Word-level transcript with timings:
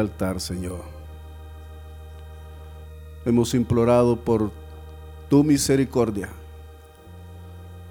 altar, 0.00 0.40
Señor. 0.40 0.84
Hemos 3.24 3.52
implorado 3.52 4.14
por 4.14 4.52
tu 5.28 5.42
misericordia, 5.42 6.28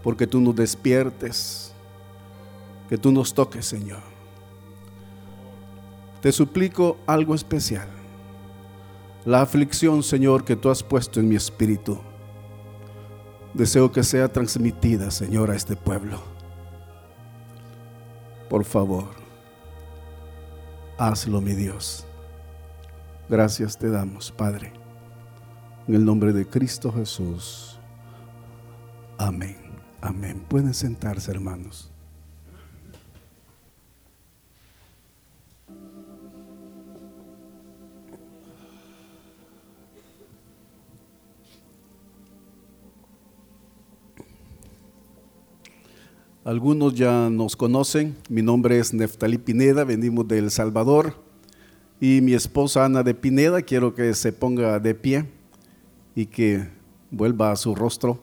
porque 0.01 0.25
tú 0.25 0.39
nos 0.39 0.55
despiertes, 0.55 1.73
que 2.87 2.97
tú 2.97 3.11
nos 3.11 3.33
toques, 3.33 3.65
Señor. 3.65 3.99
Te 6.21 6.31
suplico 6.31 6.95
algo 7.05 7.35
especial. 7.35 7.89
La 9.25 9.41
aflicción, 9.41 10.01
Señor, 10.01 10.45
que 10.45 10.55
tú 10.55 10.69
has 10.69 10.81
puesto 10.81 11.19
en 11.19 11.27
mi 11.27 11.35
espíritu. 11.35 11.99
Deseo 13.53 13.91
que 13.91 14.05
sea 14.05 14.31
transmitida, 14.31 15.11
Señor, 15.11 15.51
a 15.51 15.57
este 15.57 15.75
pueblo. 15.75 16.21
Por 18.49 18.63
favor 18.63 19.26
hazlo, 20.97 21.41
mi 21.41 21.53
Dios. 21.53 22.05
Gracias 23.29 23.77
te 23.77 23.89
damos, 23.89 24.31
Padre. 24.31 24.73
En 25.87 25.95
el 25.95 26.05
nombre 26.05 26.33
de 26.33 26.47
Cristo 26.47 26.91
Jesús. 26.91 27.79
Amén. 29.17 29.57
Amén. 30.01 30.43
Pueden 30.47 30.73
sentarse, 30.73 31.31
hermanos. 31.31 31.91
Algunos 46.47 46.95
ya 46.95 47.29
nos 47.29 47.57
conocen. 47.57 48.15
Mi 48.29 48.41
nombre 48.41 48.79
es 48.79 48.93
Neftalí 48.93 49.37
Pineda, 49.37 49.83
venimos 49.83 50.25
de 50.29 50.37
El 50.37 50.49
Salvador. 50.49 51.13
Y 51.99 52.21
mi 52.21 52.35
esposa 52.35 52.85
Ana 52.85 53.03
de 53.03 53.13
Pineda, 53.13 53.61
quiero 53.61 53.93
que 53.93 54.13
se 54.13 54.31
ponga 54.31 54.79
de 54.79 54.95
pie 54.95 55.25
y 56.15 56.25
que 56.27 56.69
vuelva 57.11 57.51
a 57.51 57.57
su 57.57 57.75
rostro 57.75 58.21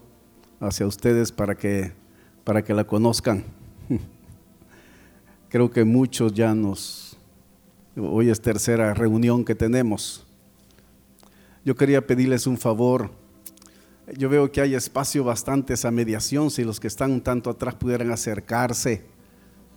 hacia 0.59 0.87
ustedes 0.87 1.33
para 1.33 1.55
que, 1.55 1.93
para 2.45 2.65
que 2.65 2.73
la 2.73 2.85
conozcan. 2.85 3.45
Creo 5.51 5.71
que 5.71 5.85
muchos 5.85 6.33
ya 6.33 6.55
nos... 6.55 7.19
Hoy 7.95 8.31
es 8.31 8.41
tercera 8.41 8.95
reunión 8.95 9.45
que 9.45 9.55
tenemos. 9.55 10.27
Yo 11.63 11.77
quería 11.77 12.07
pedirles 12.07 12.47
un 12.47 12.57
favor 12.57 13.11
yo 14.13 14.29
veo 14.29 14.53
que 14.53 14.61
hay 14.61 14.75
espacio 14.75 15.25
bastante 15.25 15.75
esa 15.75 15.91
mediación, 15.91 16.51
si 16.51 16.65
los 16.65 16.79
que 16.81 16.89
están 16.89 17.11
un 17.11 17.21
tanto 17.21 17.51
atrás 17.51 17.75
pudieran 17.75 18.11
acercarse. 18.11 19.05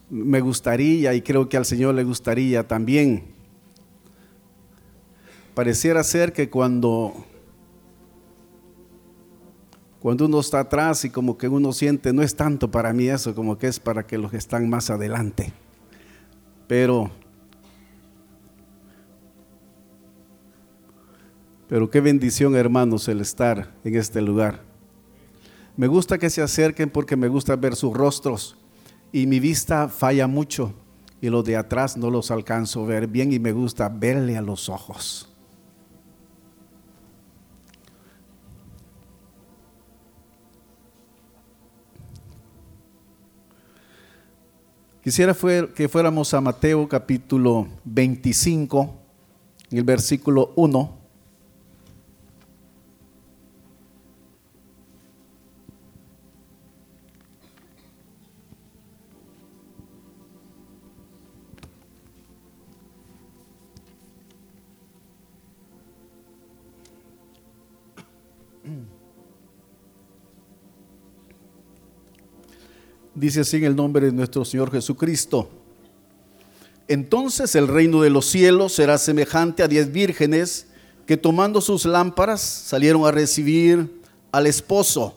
Me 0.10 0.42
gustaría 0.42 1.14
y 1.14 1.22
creo 1.22 1.48
que 1.48 1.58
al 1.58 1.66
Señor 1.66 1.96
le 1.96 2.04
gustaría 2.04 2.68
también. 2.68 3.26
Pareciera 5.54 6.04
ser 6.04 6.34
que 6.34 6.50
cuando 6.50 7.26
cuando 10.00 10.26
uno 10.26 10.40
está 10.40 10.60
atrás 10.60 11.04
y 11.06 11.10
como 11.10 11.38
que 11.38 11.48
uno 11.48 11.74
siente, 11.74 12.14
no 12.14 12.22
es 12.22 12.36
tanto 12.36 12.70
para 12.70 12.94
mí 12.94 13.08
eso, 13.08 13.34
como 13.34 13.58
que 13.58 13.68
es 13.68 13.80
para 13.80 14.06
que 14.06 14.18
los 14.18 14.32
que 14.32 14.38
están 14.38 14.70
más 14.70 14.90
adelante. 14.90 15.52
Pero 16.68 17.10
Pero 21.68 21.90
qué 21.90 22.00
bendición, 22.00 22.56
hermanos, 22.56 23.08
el 23.10 23.20
estar 23.20 23.74
en 23.84 23.96
este 23.96 24.22
lugar. 24.22 24.62
Me 25.76 25.88
gusta 25.88 26.18
que 26.18 26.30
se 26.30 26.42
acerquen 26.42 26.90
porque 26.90 27.18
me 27.18 27.28
gusta 27.28 27.56
ver 27.56 27.76
sus 27.76 27.94
rostros 27.94 28.58
y 29.12 29.28
mi 29.28 29.40
vista 29.40 29.90
falla 29.90 30.28
mucho 30.28 30.74
y 31.22 31.30
los 31.30 31.44
de 31.44 31.58
atrás 31.58 31.98
no 31.98 32.10
los 32.10 32.32
alcanzo 32.32 32.84
a 32.84 32.88
ver 32.88 33.08
bien 33.08 33.34
y 33.34 33.40
me 33.40 33.52
gusta 33.52 33.90
verle 33.90 34.38
a 34.38 34.42
los 34.42 34.70
ojos. 34.70 35.30
Quisiera 45.04 45.36
que 45.74 45.88
fuéramos 45.88 46.34
a 46.34 46.42
Mateo 46.42 46.88
capítulo 46.90 47.68
25, 47.86 48.94
en 49.72 49.78
el 49.78 49.84
versículo 49.84 50.52
1. 50.56 50.97
Dice 73.18 73.40
así 73.40 73.58
en 73.58 73.64
el 73.64 73.76
nombre 73.76 74.06
de 74.06 74.12
nuestro 74.12 74.46
Señor 74.46 74.72
Jesucristo. 74.72 75.50
Entonces 76.88 77.56
el 77.56 77.68
reino 77.68 78.04
de 78.04 78.12
los 78.12 78.28
cielos 78.28 78.74
será 78.74 79.00
semejante 79.00 79.64
a 79.64 79.68
diez 79.68 79.92
vírgenes 79.92 80.68
que 81.08 81.18
tomando 81.18 81.60
sus 81.60 81.86
lámparas 81.86 82.42
salieron 82.42 83.08
a 83.08 83.12
recibir 83.12 84.04
al 84.32 84.46
esposo. 84.46 85.16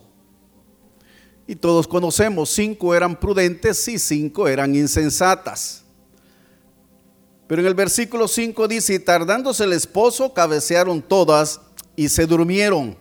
Y 1.47 1.56
todos 1.56 1.87
conocemos, 1.87 2.49
cinco 2.49 2.94
eran 2.94 3.21
prudentes 3.21 3.87
y 3.87 3.99
cinco 3.99 4.49
eran 4.49 4.75
insensatas. 4.75 5.84
Pero 7.49 7.60
en 7.60 7.69
el 7.69 7.75
versículo 7.75 8.28
5 8.28 8.66
dice, 8.69 8.94
y 8.94 8.99
tardándose 9.00 9.65
el 9.65 9.75
esposo, 9.75 10.33
cabecearon 10.33 11.03
todas 11.03 11.60
y 11.97 12.09
se 12.09 12.25
durmieron. 12.25 12.97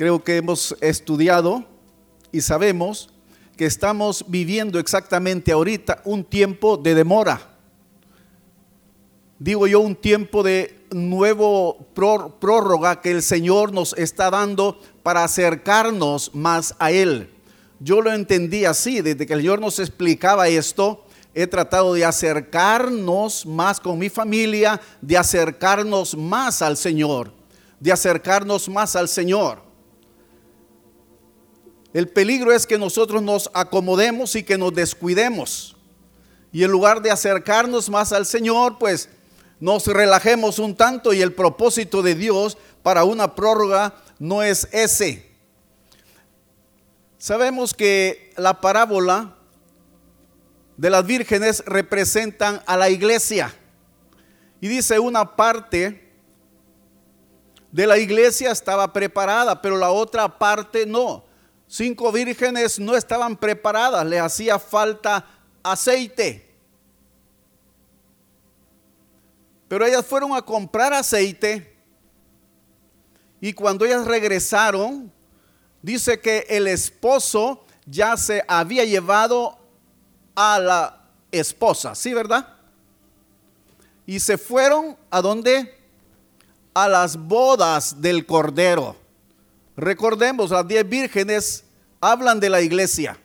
Creo 0.00 0.24
que 0.24 0.38
hemos 0.38 0.74
estudiado 0.80 1.62
y 2.32 2.40
sabemos 2.40 3.10
que 3.54 3.66
estamos 3.66 4.24
viviendo 4.28 4.78
exactamente 4.78 5.52
ahorita 5.52 6.00
un 6.06 6.24
tiempo 6.24 6.78
de 6.78 6.94
demora. 6.94 7.58
Digo 9.38 9.66
yo, 9.66 9.80
un 9.80 9.94
tiempo 9.94 10.42
de 10.42 10.86
nuevo 10.90 11.86
prórroga 11.92 13.02
que 13.02 13.10
el 13.10 13.22
Señor 13.22 13.74
nos 13.74 13.92
está 13.92 14.30
dando 14.30 14.80
para 15.02 15.22
acercarnos 15.22 16.34
más 16.34 16.74
a 16.78 16.92
Él. 16.92 17.30
Yo 17.78 18.00
lo 18.00 18.10
entendí 18.10 18.64
así, 18.64 19.02
desde 19.02 19.26
que 19.26 19.34
el 19.34 19.40
Señor 19.40 19.60
nos 19.60 19.78
explicaba 19.80 20.48
esto, 20.48 21.04
he 21.34 21.46
tratado 21.46 21.92
de 21.92 22.06
acercarnos 22.06 23.44
más 23.44 23.78
con 23.78 23.98
mi 23.98 24.08
familia, 24.08 24.80
de 25.02 25.18
acercarnos 25.18 26.16
más 26.16 26.62
al 26.62 26.78
Señor, 26.78 27.34
de 27.78 27.92
acercarnos 27.92 28.66
más 28.66 28.96
al 28.96 29.06
Señor. 29.06 29.68
El 31.92 32.08
peligro 32.08 32.52
es 32.52 32.66
que 32.66 32.78
nosotros 32.78 33.20
nos 33.20 33.50
acomodemos 33.52 34.36
y 34.36 34.44
que 34.44 34.56
nos 34.56 34.72
descuidemos. 34.72 35.76
Y 36.52 36.62
en 36.62 36.70
lugar 36.70 37.02
de 37.02 37.10
acercarnos 37.10 37.90
más 37.90 38.12
al 38.12 38.26
Señor, 38.26 38.78
pues 38.78 39.08
nos 39.58 39.86
relajemos 39.86 40.58
un 40.58 40.76
tanto 40.76 41.12
y 41.12 41.20
el 41.20 41.32
propósito 41.32 42.02
de 42.02 42.14
Dios 42.14 42.58
para 42.82 43.04
una 43.04 43.34
prórroga 43.34 43.94
no 44.18 44.42
es 44.42 44.68
ese. 44.72 45.30
Sabemos 47.18 47.74
que 47.74 48.32
la 48.36 48.60
parábola 48.60 49.36
de 50.76 50.90
las 50.90 51.04
vírgenes 51.04 51.62
representan 51.66 52.62
a 52.66 52.76
la 52.76 52.88
iglesia. 52.88 53.54
Y 54.60 54.68
dice 54.68 54.98
una 54.98 55.36
parte 55.36 56.08
de 57.72 57.86
la 57.86 57.98
iglesia 57.98 58.52
estaba 58.52 58.92
preparada, 58.92 59.60
pero 59.60 59.76
la 59.76 59.90
otra 59.90 60.38
parte 60.38 60.86
no 60.86 61.29
cinco 61.70 62.10
vírgenes 62.10 62.80
no 62.80 62.96
estaban 62.96 63.36
preparadas, 63.36 64.04
le 64.04 64.18
hacía 64.18 64.58
falta 64.58 65.24
aceite. 65.62 66.50
Pero 69.68 69.86
ellas 69.86 70.04
fueron 70.04 70.34
a 70.34 70.42
comprar 70.42 70.92
aceite 70.92 71.76
y 73.40 73.52
cuando 73.52 73.84
ellas 73.84 74.04
regresaron, 74.04 75.12
dice 75.80 76.18
que 76.18 76.44
el 76.48 76.66
esposo 76.66 77.64
ya 77.86 78.16
se 78.16 78.44
había 78.48 78.84
llevado 78.84 79.56
a 80.34 80.58
la 80.58 81.04
esposa, 81.30 81.94
¿sí 81.94 82.12
verdad? 82.12 82.48
Y 84.06 84.18
se 84.18 84.36
fueron 84.36 84.96
a 85.08 85.22
donde? 85.22 85.78
A 86.74 86.88
las 86.88 87.16
bodas 87.16 88.00
del 88.00 88.26
Cordero. 88.26 88.99
Recordemos, 89.80 90.50
las 90.50 90.68
diez 90.68 90.86
vírgenes 90.86 91.64
hablan 92.02 92.38
de 92.38 92.50
la 92.50 92.60
iglesia. 92.60 93.18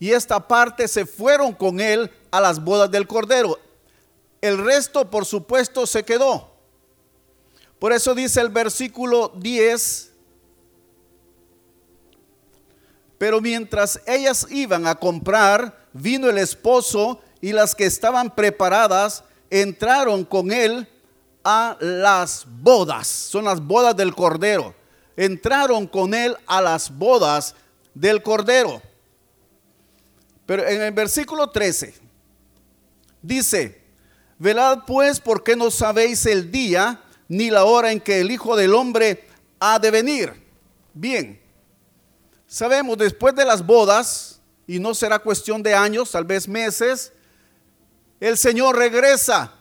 Y 0.00 0.12
esta 0.12 0.48
parte 0.48 0.88
se 0.88 1.04
fueron 1.04 1.52
con 1.52 1.80
él 1.80 2.10
a 2.30 2.40
las 2.40 2.64
bodas 2.64 2.90
del 2.90 3.06
Cordero. 3.06 3.58
El 4.40 4.56
resto, 4.56 5.10
por 5.10 5.26
supuesto, 5.26 5.86
se 5.86 6.02
quedó. 6.02 6.50
Por 7.78 7.92
eso 7.92 8.14
dice 8.14 8.40
el 8.40 8.48
versículo 8.48 9.32
10, 9.36 10.12
pero 13.18 13.42
mientras 13.42 14.00
ellas 14.06 14.46
iban 14.48 14.86
a 14.86 14.94
comprar, 14.94 15.88
vino 15.92 16.30
el 16.30 16.38
esposo 16.38 17.20
y 17.42 17.52
las 17.52 17.74
que 17.74 17.84
estaban 17.84 18.34
preparadas 18.34 19.24
entraron 19.50 20.24
con 20.24 20.52
él 20.52 20.88
a 21.44 21.76
las 21.80 22.46
bodas. 22.46 23.06
Son 23.06 23.44
las 23.44 23.60
bodas 23.60 23.94
del 23.94 24.14
Cordero. 24.14 24.74
Entraron 25.16 25.86
con 25.86 26.14
él 26.14 26.36
a 26.46 26.60
las 26.60 26.96
bodas 26.96 27.54
del 27.94 28.22
Cordero. 28.22 28.82
Pero 30.44 30.66
en 30.66 30.82
el 30.82 30.92
versículo 30.92 31.50
13 31.50 31.94
dice, 33.22 33.82
velad 34.38 34.80
pues 34.86 35.18
porque 35.18 35.56
no 35.56 35.70
sabéis 35.70 36.26
el 36.26 36.50
día 36.50 37.02
ni 37.28 37.50
la 37.50 37.64
hora 37.64 37.90
en 37.90 38.00
que 38.00 38.20
el 38.20 38.30
Hijo 38.30 38.54
del 38.56 38.74
Hombre 38.74 39.26
ha 39.58 39.78
de 39.78 39.90
venir. 39.90 40.32
Bien, 40.94 41.40
sabemos 42.46 42.96
después 42.98 43.34
de 43.34 43.44
las 43.44 43.64
bodas, 43.64 44.36
y 44.66 44.78
no 44.78 44.94
será 44.94 45.18
cuestión 45.18 45.62
de 45.62 45.74
años, 45.74 46.10
tal 46.10 46.24
vez 46.24 46.48
meses, 46.48 47.12
el 48.18 48.36
Señor 48.36 48.76
regresa. 48.76 49.52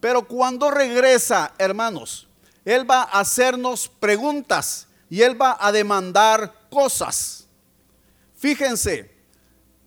Pero 0.00 0.26
cuando 0.26 0.70
regresa, 0.70 1.52
hermanos, 1.58 2.28
Él 2.64 2.88
va 2.88 3.02
a 3.02 3.20
hacernos 3.20 3.88
preguntas 3.88 4.86
y 5.10 5.22
Él 5.22 5.40
va 5.40 5.56
a 5.60 5.72
demandar 5.72 6.54
cosas. 6.70 7.46
Fíjense, 8.36 9.10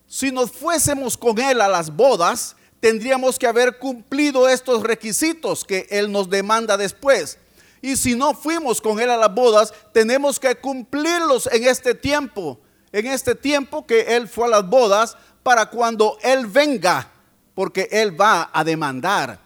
si 0.07 0.31
nos 0.31 0.51
fuésemos 0.51 1.17
con 1.17 1.39
Él 1.39 1.61
a 1.61 1.67
las 1.67 1.95
bodas, 1.95 2.55
tendríamos 2.79 3.39
que 3.39 3.47
haber 3.47 3.79
cumplido 3.79 4.47
estos 4.47 4.83
requisitos 4.83 5.65
que 5.65 5.87
Él 5.89 6.11
nos 6.11 6.29
demanda 6.29 6.77
después. 6.77 7.37
Y 7.81 7.95
si 7.97 8.15
no 8.15 8.33
fuimos 8.33 8.81
con 8.81 8.99
Él 8.99 9.09
a 9.09 9.17
las 9.17 9.33
bodas, 9.33 9.73
tenemos 9.93 10.39
que 10.39 10.55
cumplirlos 10.55 11.47
en 11.51 11.65
este 11.65 11.95
tiempo. 11.95 12.59
En 12.91 13.07
este 13.07 13.35
tiempo 13.35 13.85
que 13.85 14.15
Él 14.15 14.27
fue 14.27 14.45
a 14.45 14.49
las 14.49 14.69
bodas, 14.69 15.17
para 15.43 15.69
cuando 15.69 16.17
Él 16.21 16.45
venga, 16.45 17.11
porque 17.53 17.87
Él 17.91 18.19
va 18.19 18.49
a 18.53 18.63
demandar 18.63 19.39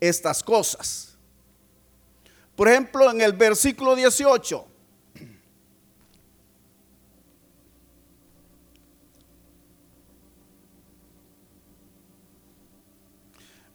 estas 0.00 0.42
cosas. 0.42 1.11
Por 2.56 2.68
ejemplo, 2.68 3.10
en 3.10 3.20
el 3.20 3.32
versículo 3.32 3.94
18. 3.94 4.66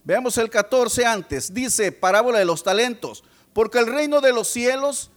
Veamos 0.03 0.37
el 0.37 0.49
14 0.49 1.05
antes. 1.05 1.53
Dice, 1.53 1.91
parábola 1.91 2.39
de 2.39 2.45
los 2.45 2.63
talentos. 2.63 3.23
Porque 3.53 3.79
el 3.79 3.87
reino 3.87 4.21
de 4.21 4.31
los 4.31 4.47
cielos 4.47 5.11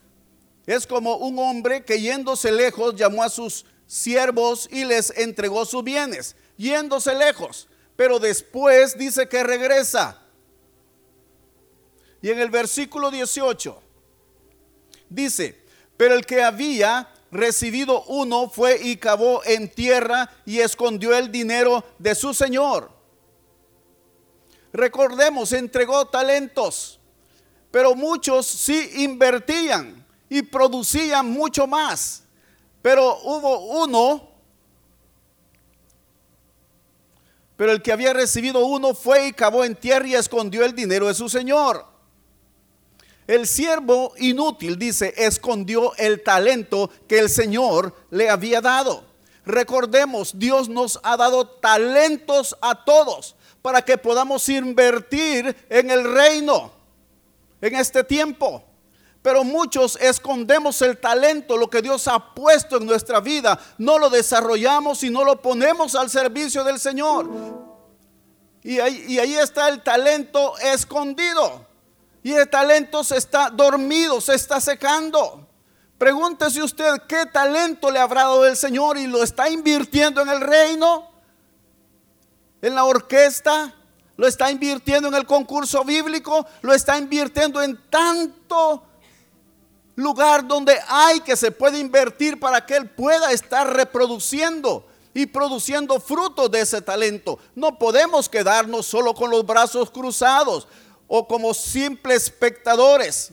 es 0.66 0.86
como 0.86 1.16
un 1.16 1.38
hombre 1.38 1.84
que 1.84 2.00
yéndose 2.00 2.50
lejos 2.50 2.96
llamó 2.96 3.22
a 3.22 3.28
sus 3.28 3.66
siervos 3.86 4.68
y 4.70 4.84
les 4.84 5.10
entregó 5.16 5.64
sus 5.64 5.84
bienes 5.84 6.36
yéndose 6.60 7.14
lejos, 7.14 7.68
pero 7.96 8.18
después 8.18 8.96
dice 8.98 9.28
que 9.28 9.42
regresa. 9.42 10.20
Y 12.22 12.30
en 12.30 12.38
el 12.38 12.50
versículo 12.50 13.10
18 13.10 13.80
dice, 15.08 15.62
pero 15.96 16.14
el 16.14 16.26
que 16.26 16.42
había 16.42 17.08
recibido 17.30 18.02
uno 18.04 18.48
fue 18.48 18.78
y 18.82 18.96
cavó 18.96 19.42
en 19.44 19.68
tierra 19.68 20.30
y 20.44 20.60
escondió 20.60 21.16
el 21.16 21.30
dinero 21.30 21.84
de 21.98 22.14
su 22.14 22.34
señor. 22.34 22.90
Recordemos, 24.72 25.52
entregó 25.52 26.06
talentos, 26.06 27.00
pero 27.70 27.94
muchos 27.94 28.46
sí 28.46 28.90
invertían 28.96 30.06
y 30.28 30.42
producían 30.42 31.28
mucho 31.30 31.66
más. 31.66 32.24
Pero 32.82 33.18
hubo 33.24 33.82
uno 33.82 34.30
Pero 37.60 37.72
el 37.72 37.82
que 37.82 37.92
había 37.92 38.14
recibido 38.14 38.64
uno 38.64 38.94
fue 38.94 39.26
y 39.26 39.32
cavó 39.34 39.66
en 39.66 39.76
tierra 39.76 40.06
y 40.06 40.14
escondió 40.14 40.64
el 40.64 40.74
dinero 40.74 41.08
de 41.08 41.12
su 41.12 41.28
señor. 41.28 41.89
El 43.30 43.46
siervo 43.46 44.12
inútil, 44.16 44.76
dice, 44.76 45.14
escondió 45.16 45.94
el 45.98 46.24
talento 46.24 46.90
que 47.06 47.20
el 47.20 47.30
Señor 47.30 47.94
le 48.10 48.28
había 48.28 48.60
dado. 48.60 49.04
Recordemos, 49.46 50.36
Dios 50.36 50.68
nos 50.68 50.98
ha 51.04 51.16
dado 51.16 51.46
talentos 51.46 52.56
a 52.60 52.84
todos 52.84 53.36
para 53.62 53.82
que 53.82 53.96
podamos 53.96 54.48
invertir 54.48 55.56
en 55.68 55.92
el 55.92 56.12
reino 56.12 56.72
en 57.60 57.76
este 57.76 58.02
tiempo. 58.02 58.64
Pero 59.22 59.44
muchos 59.44 59.94
escondemos 60.00 60.82
el 60.82 60.98
talento, 60.98 61.56
lo 61.56 61.70
que 61.70 61.82
Dios 61.82 62.08
ha 62.08 62.34
puesto 62.34 62.78
en 62.78 62.86
nuestra 62.86 63.20
vida. 63.20 63.60
No 63.78 64.00
lo 64.00 64.10
desarrollamos 64.10 65.04
y 65.04 65.10
no 65.10 65.22
lo 65.22 65.40
ponemos 65.40 65.94
al 65.94 66.10
servicio 66.10 66.64
del 66.64 66.80
Señor. 66.80 67.30
Y 68.64 68.80
ahí, 68.80 69.36
está 69.36 69.68
el 69.68 69.84
talento 69.84 70.58
escondido. 70.58 71.69
Y 72.22 72.32
el 72.32 72.48
talento 72.48 73.02
se 73.02 73.16
está 73.16 73.50
dormido, 73.50 74.20
se 74.20 74.34
está 74.34 74.60
secando. 74.60 75.46
Pregúntese 75.96 76.62
usted 76.62 77.02
qué 77.08 77.26
talento 77.26 77.90
le 77.90 77.98
habrá 77.98 78.22
dado 78.22 78.46
el 78.46 78.56
Señor 78.56 78.96
y 78.98 79.06
lo 79.06 79.22
está 79.22 79.50
invirtiendo 79.50 80.22
en 80.22 80.28
el 80.30 80.40
reino, 80.40 81.10
en 82.62 82.74
la 82.74 82.84
orquesta, 82.84 83.74
lo 84.16 84.26
está 84.26 84.50
invirtiendo 84.50 85.08
en 85.08 85.14
el 85.14 85.26
concurso 85.26 85.84
bíblico, 85.84 86.46
lo 86.62 86.74
está 86.74 86.98
invirtiendo 86.98 87.62
en 87.62 87.78
tanto 87.88 88.82
lugar 89.94 90.46
donde 90.46 90.78
hay 90.88 91.20
que 91.20 91.36
se 91.36 91.50
puede 91.50 91.78
invertir 91.78 92.40
para 92.40 92.64
que 92.64 92.76
Él 92.76 92.88
pueda 92.88 93.32
estar 93.32 93.70
reproduciendo 93.70 94.86
y 95.12 95.26
produciendo 95.26 96.00
frutos 96.00 96.50
de 96.50 96.60
ese 96.60 96.80
talento. 96.80 97.38
No 97.54 97.78
podemos 97.78 98.28
quedarnos 98.28 98.86
solo 98.86 99.14
con 99.14 99.30
los 99.30 99.44
brazos 99.44 99.90
cruzados 99.90 100.66
o 101.12 101.26
como 101.26 101.52
simples 101.52 102.22
espectadores. 102.22 103.32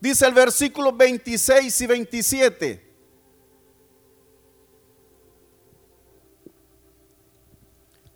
Dice 0.00 0.24
el 0.24 0.32
versículo 0.32 0.90
26 0.90 1.80
y 1.82 1.86
27. 1.86 2.88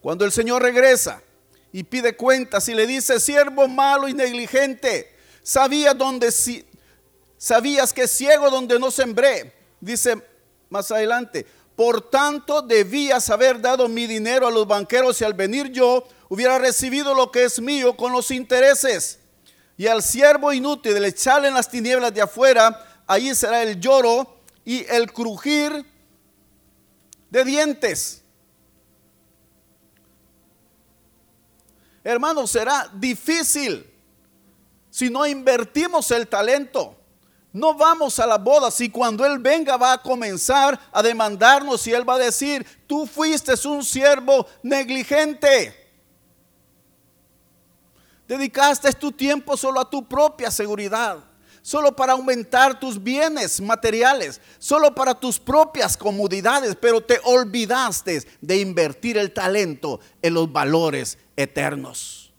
Cuando 0.00 0.24
el 0.24 0.32
Señor 0.32 0.62
regresa 0.62 1.22
y 1.70 1.82
pide 1.84 2.16
cuentas 2.16 2.66
y 2.70 2.74
le 2.74 2.86
dice, 2.86 3.20
siervo 3.20 3.68
malo 3.68 4.08
y 4.08 4.14
negligente, 4.14 5.14
sabía 5.42 5.92
dónde 5.92 6.32
si, 6.32 6.64
sabías 7.36 7.92
que 7.92 8.08
ciego 8.08 8.50
donde 8.50 8.78
no 8.78 8.90
sembré. 8.90 9.52
Dice 9.82 10.16
más 10.70 10.90
adelante, 10.90 11.44
por 11.76 12.10
tanto 12.10 12.62
debías 12.62 13.30
haber 13.30 13.60
dado 13.60 13.88
mi 13.88 14.06
dinero 14.06 14.46
a 14.46 14.50
los 14.50 14.66
banqueros 14.66 15.20
y 15.20 15.24
al 15.24 15.34
venir 15.34 15.70
yo 15.70 16.06
hubiera 16.28 16.58
recibido 16.58 17.14
lo 17.14 17.30
que 17.30 17.44
es 17.44 17.60
mío 17.60 17.96
con 17.96 18.12
los 18.12 18.30
intereses. 18.30 19.18
Y 19.76 19.86
al 19.86 20.02
siervo 20.02 20.52
inútil 20.52 20.94
de 20.94 21.08
echarle 21.08 21.48
en 21.48 21.54
las 21.54 21.68
tinieblas 21.68 22.12
de 22.14 22.22
afuera, 22.22 23.02
allí 23.06 23.34
será 23.34 23.62
el 23.62 23.80
lloro 23.80 24.40
y 24.64 24.84
el 24.86 25.12
crujir 25.12 25.84
de 27.30 27.44
dientes. 27.44 28.22
Hermanos, 32.04 32.50
será 32.50 32.90
difícil 32.94 33.88
si 34.90 35.08
no 35.08 35.26
invertimos 35.26 36.10
el 36.10 36.28
talento. 36.28 36.96
No 37.52 37.74
vamos 37.74 38.18
a 38.18 38.26
la 38.26 38.38
boda 38.38 38.70
si 38.70 38.88
cuando 38.88 39.26
Él 39.26 39.38
venga 39.38 39.76
va 39.76 39.92
a 39.92 40.02
comenzar 40.02 40.78
a 40.90 41.02
demandarnos 41.02 41.86
y 41.86 41.92
Él 41.92 42.08
va 42.08 42.14
a 42.14 42.18
decir, 42.18 42.66
tú 42.86 43.06
fuiste 43.06 43.52
un 43.68 43.84
siervo 43.84 44.46
negligente. 44.62 45.82
Dedicaste 48.26 48.90
tu 48.94 49.12
tiempo 49.12 49.56
solo 49.58 49.80
a 49.80 49.90
tu 49.90 50.08
propia 50.08 50.50
seguridad, 50.50 51.18
solo 51.60 51.94
para 51.94 52.14
aumentar 52.14 52.80
tus 52.80 53.02
bienes 53.02 53.60
materiales, 53.60 54.40
solo 54.58 54.94
para 54.94 55.14
tus 55.14 55.38
propias 55.38 55.94
comodidades, 55.98 56.74
pero 56.80 57.02
te 57.02 57.20
olvidaste 57.24 58.26
de 58.40 58.56
invertir 58.56 59.18
el 59.18 59.34
talento 59.34 60.00
en 60.22 60.32
los 60.32 60.50
valores 60.50 61.18
eternos. 61.36 62.32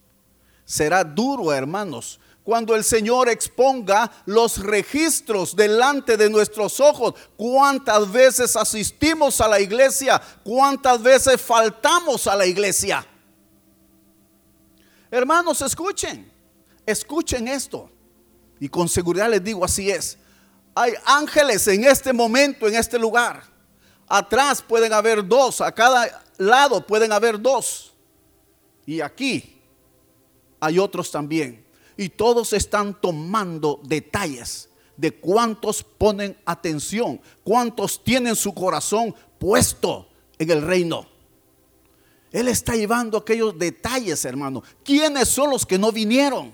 Será 0.65 1.03
duro, 1.03 1.53
hermanos, 1.53 2.19
cuando 2.43 2.75
el 2.75 2.83
Señor 2.83 3.29
exponga 3.29 4.11
los 4.25 4.57
registros 4.57 5.55
delante 5.55 6.17
de 6.17 6.29
nuestros 6.29 6.79
ojos, 6.79 7.13
cuántas 7.37 8.11
veces 8.11 8.55
asistimos 8.55 9.39
a 9.39 9.47
la 9.47 9.61
iglesia, 9.61 10.21
cuántas 10.43 11.01
veces 11.01 11.41
faltamos 11.41 12.27
a 12.27 12.35
la 12.35 12.45
iglesia. 12.45 13.05
Hermanos, 15.09 15.61
escuchen, 15.61 16.29
escuchen 16.85 17.47
esto. 17.47 17.89
Y 18.59 18.67
con 18.67 18.89
seguridad 18.89 19.29
les 19.29 19.43
digo, 19.43 19.63
así 19.63 19.89
es. 19.89 20.17
Hay 20.75 20.93
ángeles 21.05 21.67
en 21.67 21.85
este 21.85 22.11
momento, 22.11 22.67
en 22.67 22.75
este 22.75 22.99
lugar. 22.99 23.43
Atrás 24.07 24.61
pueden 24.61 24.91
haber 24.91 25.25
dos, 25.25 25.61
a 25.61 25.71
cada 25.71 26.23
lado 26.37 26.85
pueden 26.85 27.13
haber 27.13 27.41
dos. 27.41 27.93
Y 28.85 28.99
aquí 28.99 29.61
hay 30.59 30.77
otros 30.77 31.09
también 31.09 31.62
y 31.97 32.09
todos 32.09 32.53
están 32.53 32.99
tomando 32.99 33.79
detalles 33.83 34.69
de 34.97 35.11
cuántos 35.11 35.83
ponen 35.83 36.37
atención, 36.45 37.19
cuántos 37.43 38.03
tienen 38.03 38.35
su 38.35 38.53
corazón 38.53 39.15
puesto 39.39 40.07
en 40.37 40.51
el 40.51 40.61
reino. 40.61 41.07
Él 42.31 42.47
está 42.47 42.75
llevando 42.75 43.17
aquellos 43.17 43.57
detalles, 43.57 44.25
hermano. 44.25 44.63
¿Quiénes 44.83 45.29
son 45.29 45.51
los 45.51 45.65
que 45.65 45.77
no 45.77 45.91
vinieron? 45.91 46.51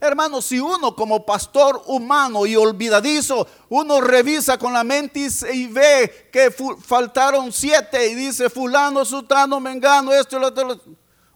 Hermano, 0.00 0.42
si 0.42 0.60
uno 0.60 0.94
como 0.94 1.24
pastor 1.24 1.82
humano 1.86 2.46
y 2.46 2.54
olvidadizo, 2.54 3.46
uno 3.70 4.00
revisa 4.00 4.58
con 4.58 4.72
la 4.72 4.84
mente 4.84 5.26
y 5.52 5.66
ve 5.68 6.28
que 6.30 6.50
faltaron 6.50 7.50
siete 7.50 8.08
y 8.08 8.14
dice 8.14 8.50
fulano, 8.50 9.04
sutano, 9.04 9.58
mengano, 9.58 10.12
esto 10.12 10.36
y 10.36 10.40
lo 10.40 10.48
otro. 10.48 10.80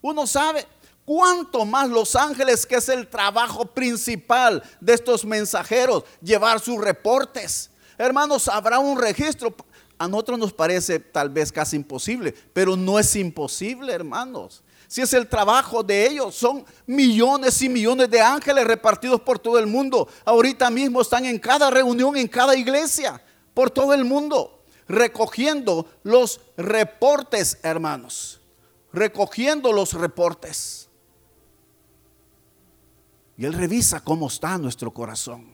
Uno 0.02 0.26
sabe 0.26 0.66
cuánto 1.11 1.64
más 1.64 1.88
los 1.88 2.14
ángeles, 2.14 2.64
que 2.64 2.76
es 2.76 2.88
el 2.88 3.09
trabajo 3.09 3.67
principal 3.67 4.62
de 4.81 4.95
estos 4.95 5.25
mensajeros, 5.25 6.05
llevar 6.23 6.61
sus 6.61 6.81
reportes. 6.81 7.69
Hermanos, 7.99 8.47
habrá 8.47 8.79
un 8.79 8.97
registro. 8.97 9.52
A 9.99 10.07
nosotros 10.07 10.38
nos 10.38 10.52
parece 10.52 11.00
tal 11.00 11.29
vez 11.29 11.50
casi 11.50 11.75
imposible, 11.75 12.33
pero 12.52 12.76
no 12.76 12.97
es 12.97 13.17
imposible, 13.17 13.93
hermanos. 13.93 14.62
Si 14.87 15.00
es 15.00 15.12
el 15.12 15.26
trabajo 15.26 15.83
de 15.83 16.07
ellos, 16.07 16.37
son 16.37 16.64
millones 16.87 17.61
y 17.61 17.69
millones 17.69 18.09
de 18.09 18.21
ángeles 18.21 18.64
repartidos 18.64 19.21
por 19.21 19.40
todo 19.40 19.59
el 19.59 19.67
mundo. 19.67 20.07
Ahorita 20.25 20.71
mismo 20.71 21.00
están 21.00 21.25
en 21.25 21.40
cada 21.40 21.71
reunión, 21.71 22.17
en 22.17 22.29
cada 22.29 22.55
iglesia, 22.55 23.21
por 23.52 23.69
todo 23.69 23.95
el 23.95 24.05
mundo, 24.05 24.62
recogiendo 24.87 25.90
los 26.05 26.40
reportes, 26.57 27.59
hermanos. 27.64 28.40
Recogiendo 28.93 29.73
los 29.73 29.93
reportes. 29.95 30.80
Y 33.41 33.47
Él 33.47 33.55
revisa 33.55 34.05
cómo 34.05 34.27
está 34.27 34.59
nuestro 34.59 34.93
corazón. 34.93 35.47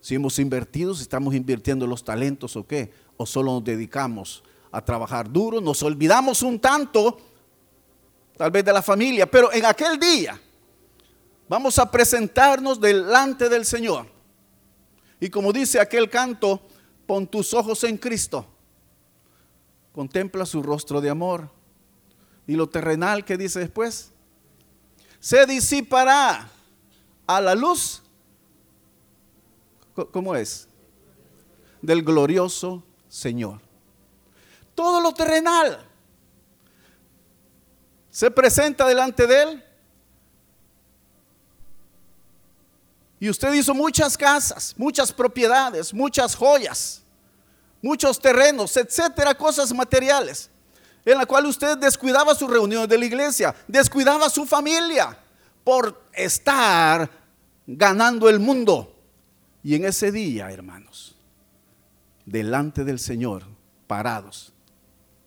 Si 0.00 0.14
hemos 0.14 0.38
invertido, 0.38 0.94
si 0.94 1.02
estamos 1.02 1.34
invirtiendo 1.34 1.86
los 1.86 2.02
talentos 2.02 2.56
o 2.56 2.66
qué, 2.66 2.90
o 3.18 3.26
solo 3.26 3.52
nos 3.52 3.64
dedicamos 3.64 4.42
a 4.72 4.82
trabajar 4.82 5.30
duro, 5.30 5.60
nos 5.60 5.82
olvidamos 5.82 6.40
un 6.40 6.58
tanto, 6.58 7.18
tal 8.38 8.50
vez 8.50 8.64
de 8.64 8.72
la 8.72 8.80
familia, 8.80 9.30
pero 9.30 9.52
en 9.52 9.66
aquel 9.66 10.00
día 10.00 10.40
vamos 11.46 11.78
a 11.78 11.90
presentarnos 11.90 12.80
delante 12.80 13.50
del 13.50 13.66
Señor. 13.66 14.06
Y 15.20 15.28
como 15.28 15.52
dice 15.52 15.78
aquel 15.78 16.08
canto, 16.08 16.62
pon 17.06 17.26
tus 17.26 17.52
ojos 17.52 17.84
en 17.84 17.98
Cristo, 17.98 18.46
contempla 19.92 20.46
su 20.46 20.62
rostro 20.62 21.02
de 21.02 21.10
amor. 21.10 21.50
Y 22.46 22.54
lo 22.54 22.66
terrenal 22.66 23.26
que 23.26 23.36
dice 23.36 23.58
después, 23.58 24.09
se 25.20 25.46
disipará 25.46 26.48
a 27.26 27.40
la 27.40 27.54
luz 27.54 28.02
¿Cómo 30.12 30.34
es? 30.34 30.68
Del 31.82 32.02
glorioso 32.02 32.82
Señor. 33.08 33.60
Todo 34.74 35.00
lo 35.00 35.12
terrenal 35.12 35.86
se 38.10 38.30
presenta 38.30 38.86
delante 38.86 39.26
de 39.26 39.42
Él. 39.42 39.64
Y 43.18 43.28
usted 43.28 43.52
hizo 43.52 43.74
muchas 43.74 44.16
casas, 44.16 44.74
muchas 44.78 45.12
propiedades, 45.12 45.92
muchas 45.92 46.34
joyas, 46.34 47.02
muchos 47.82 48.18
terrenos, 48.18 48.76
etcétera, 48.76 49.34
cosas 49.34 49.72
materiales, 49.74 50.49
en 51.04 51.18
la 51.18 51.26
cual 51.26 51.46
usted 51.46 51.78
descuidaba 51.78 52.34
sus 52.34 52.50
reuniones 52.50 52.88
de 52.88 52.98
la 52.98 53.04
iglesia, 53.04 53.54
descuidaba 53.66 54.28
su 54.28 54.46
familia 54.46 55.16
por 55.64 56.04
estar 56.12 57.10
ganando 57.66 58.28
el 58.28 58.40
mundo. 58.40 58.96
Y 59.62 59.74
en 59.74 59.84
ese 59.84 60.10
día, 60.10 60.50
hermanos, 60.50 61.16
delante 62.24 62.84
del 62.84 62.98
Señor, 62.98 63.44
parados, 63.86 64.52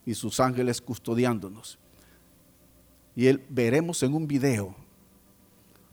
y 0.06 0.16
sus 0.16 0.40
ángeles 0.40 0.82
custodiándonos, 0.82 1.78
y 3.16 3.28
él, 3.28 3.46
veremos 3.50 4.02
en 4.04 4.14
un 4.14 4.28
video 4.28 4.76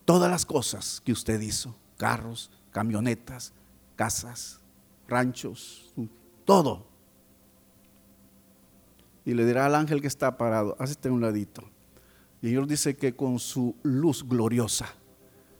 todas 0.05 0.31
las 0.31 0.47
cosas 0.47 1.03
que 1.05 1.13
usted 1.13 1.41
hizo, 1.41 1.75
carros, 1.97 2.51
camionetas, 2.73 3.53
casas, 3.95 4.61
ranchos, 5.07 5.93
todo. 6.45 6.90
Y 9.25 9.35
le 9.35 9.45
dirá 9.45 9.67
al 9.67 9.75
ángel 9.75 10.01
que 10.01 10.07
está 10.07 10.37
parado, 10.37 10.77
hazte 10.79 11.11
un 11.11 11.21
ladito. 11.21 11.63
Y 12.43 12.49
Dios 12.49 12.67
dice 12.67 12.97
que 12.97 13.15
con 13.15 13.39
su 13.39 13.77
luz 13.83 14.27
gloriosa 14.27 14.87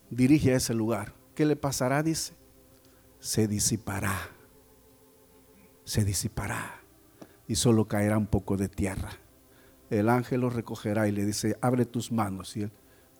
dirige 0.09 0.53
a 0.53 0.57
ese 0.57 0.73
lugar. 0.73 1.13
¿Qué 1.35 1.45
le 1.45 1.55
pasará? 1.55 2.01
Dice 2.03 2.33
se 3.21 3.47
disipará, 3.47 4.17
se 5.85 6.03
disipará 6.03 6.81
y 7.47 7.55
solo 7.55 7.87
caerá 7.87 8.17
un 8.17 8.25
poco 8.25 8.57
de 8.57 8.67
tierra. 8.67 9.11
El 9.91 10.09
ángel 10.09 10.41
lo 10.41 10.49
recogerá 10.49 11.07
y 11.07 11.11
le 11.11 11.23
dice, 11.23 11.55
abre 11.61 11.85
tus 11.85 12.11
manos. 12.11 12.57
Y 12.57 12.63
el, 12.63 12.71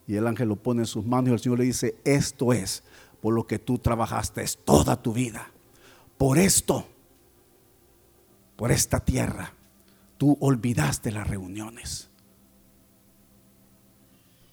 y 0.07 0.15
el 0.15 0.25
ángel 0.25 0.49
lo 0.49 0.55
pone 0.55 0.81
en 0.81 0.87
sus 0.87 1.05
manos 1.05 1.29
y 1.29 1.33
el 1.33 1.39
Señor 1.39 1.59
le 1.59 1.65
dice, 1.65 1.95
esto 2.03 2.51
es 2.51 2.83
por 3.21 3.35
lo 3.35 3.45
que 3.45 3.59
tú 3.59 3.77
trabajaste 3.77 4.43
toda 4.65 4.99
tu 4.99 5.13
vida. 5.13 5.51
Por 6.17 6.39
esto, 6.39 6.87
por 8.55 8.71
esta 8.71 8.99
tierra, 8.99 9.53
tú 10.21 10.37
olvidaste 10.39 11.11
las 11.11 11.27
reuniones. 11.27 12.11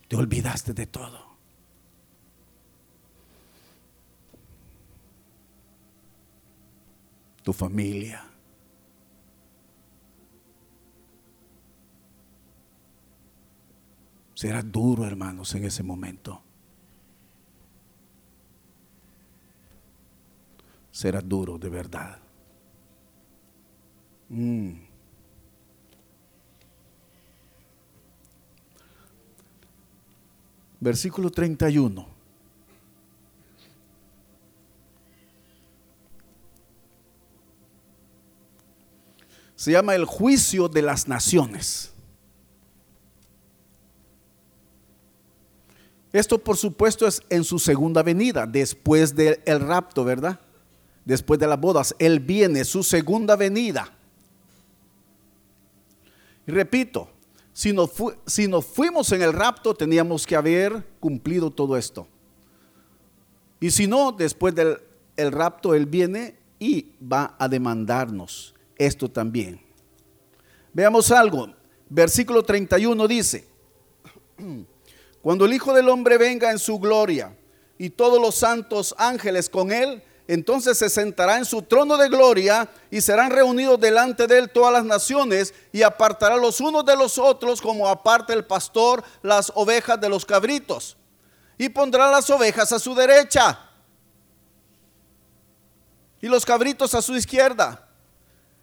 Te 0.09 0.17
olvidaste 0.17 0.73
de 0.73 0.87
todo. 0.87 1.29
tu 7.43 7.53
familia. 7.55 8.23
Será 14.35 14.63
duro, 14.63 15.07
hermanos, 15.07 15.55
en 15.55 15.65
ese 15.65 15.83
momento. 15.83 16.43
Será 20.91 21.21
duro 21.23 21.59
de 21.59 21.69
verdad. 21.71 22.19
Mm. 24.29 24.88
Versículo 30.81 31.31
31. 31.31 32.19
se 39.59 39.73
llama 39.73 39.97
el 39.97 40.05
juicio 40.05 40.69
de 40.69 40.83
las 40.83 41.09
naciones. 41.09 41.93
Esto 46.13 46.39
por 46.39 46.57
supuesto 46.57 47.09
es 47.09 47.21
en 47.29 47.43
su 47.43 47.59
segunda 47.59 48.05
venida, 48.05 48.47
después 48.47 49.17
del 49.17 49.41
rapto, 49.45 50.05
¿verdad? 50.05 50.39
Después 51.05 51.41
de 51.41 51.49
las 51.49 51.61
bodas, 51.61 51.93
Él 51.99 52.21
viene, 52.21 52.65
su 52.65 52.85
segunda 52.85 53.35
venida. 53.35 53.93
Y 56.47 56.53
repito, 56.53 57.11
si 57.59 57.73
nos, 58.47 58.67
fuimos 58.67 59.11
en 59.11 59.21
el 59.21 59.33
rapto, 59.33 59.75
teníamos 59.75 60.25
que 60.25 60.37
haber 60.37 60.87
cumplido 61.01 61.51
todo 61.51 61.77
esto. 61.77 62.07
Y 63.59 63.73
si 63.73 63.89
no, 63.89 64.13
después 64.13 64.55
del 64.55 64.79
el 65.17 65.33
rapto, 65.33 65.75
Él 65.75 65.87
viene 65.87 66.39
y 66.61 66.93
va 67.03 67.35
a 67.37 67.49
demandarnos 67.49 68.55
esto 68.77 69.11
también. 69.11 69.61
Veamos 70.73 71.11
algo. 71.11 71.53
Versículo 71.89 72.45
31 72.45 73.09
dice, 73.09 73.49
cuando 75.21 75.45
el 75.45 75.53
Hijo 75.53 75.75
del 75.75 75.89
Hombre 75.89 76.17
venga 76.17 76.53
en 76.53 76.61
su 76.61 76.79
gloria 76.79 77.37
y 77.77 77.91
todos 77.91 78.23
los 78.23 78.37
santos 78.37 78.95
ángeles 78.97 79.51
con 79.51 79.73
él, 79.73 80.01
entonces 80.29 80.77
se 80.77 80.91
sentará 80.91 81.39
en 81.39 81.47
su 81.47 81.63
trono 81.63 81.97
de 81.97 82.11
gloria 82.11 82.69
y 82.91 83.01
serán 83.01 83.31
reunidos 83.31 83.81
delante 83.81 84.27
de 84.27 84.39
él 84.39 84.51
todas 84.51 84.71
las 84.75 84.85
naciones 84.85 85.55
y 85.73 85.83
apartará 85.83 86.37
los 86.37 86.61
unos 86.61 86.85
de 86.85 86.95
los 86.95 87.17
otros 87.17 87.63
como 87.63 87.89
aparta 87.89 88.35
el 88.35 88.45
pastor 88.45 89.03
las 89.23 89.51
ovejas 89.55 89.99
de 89.99 90.11
los 90.11 90.27
cabritos. 90.27 90.99
Y 91.57 91.71
pondrá 91.71 92.11
las 92.11 92.29
ovejas 92.29 92.71
a 92.73 92.79
su 92.79 92.95
derecha 92.95 93.59
y 96.21 96.29
los 96.29 96.45
cabritos 96.45 96.95
a 96.95 97.01
su 97.01 97.17
izquierda. 97.17 97.89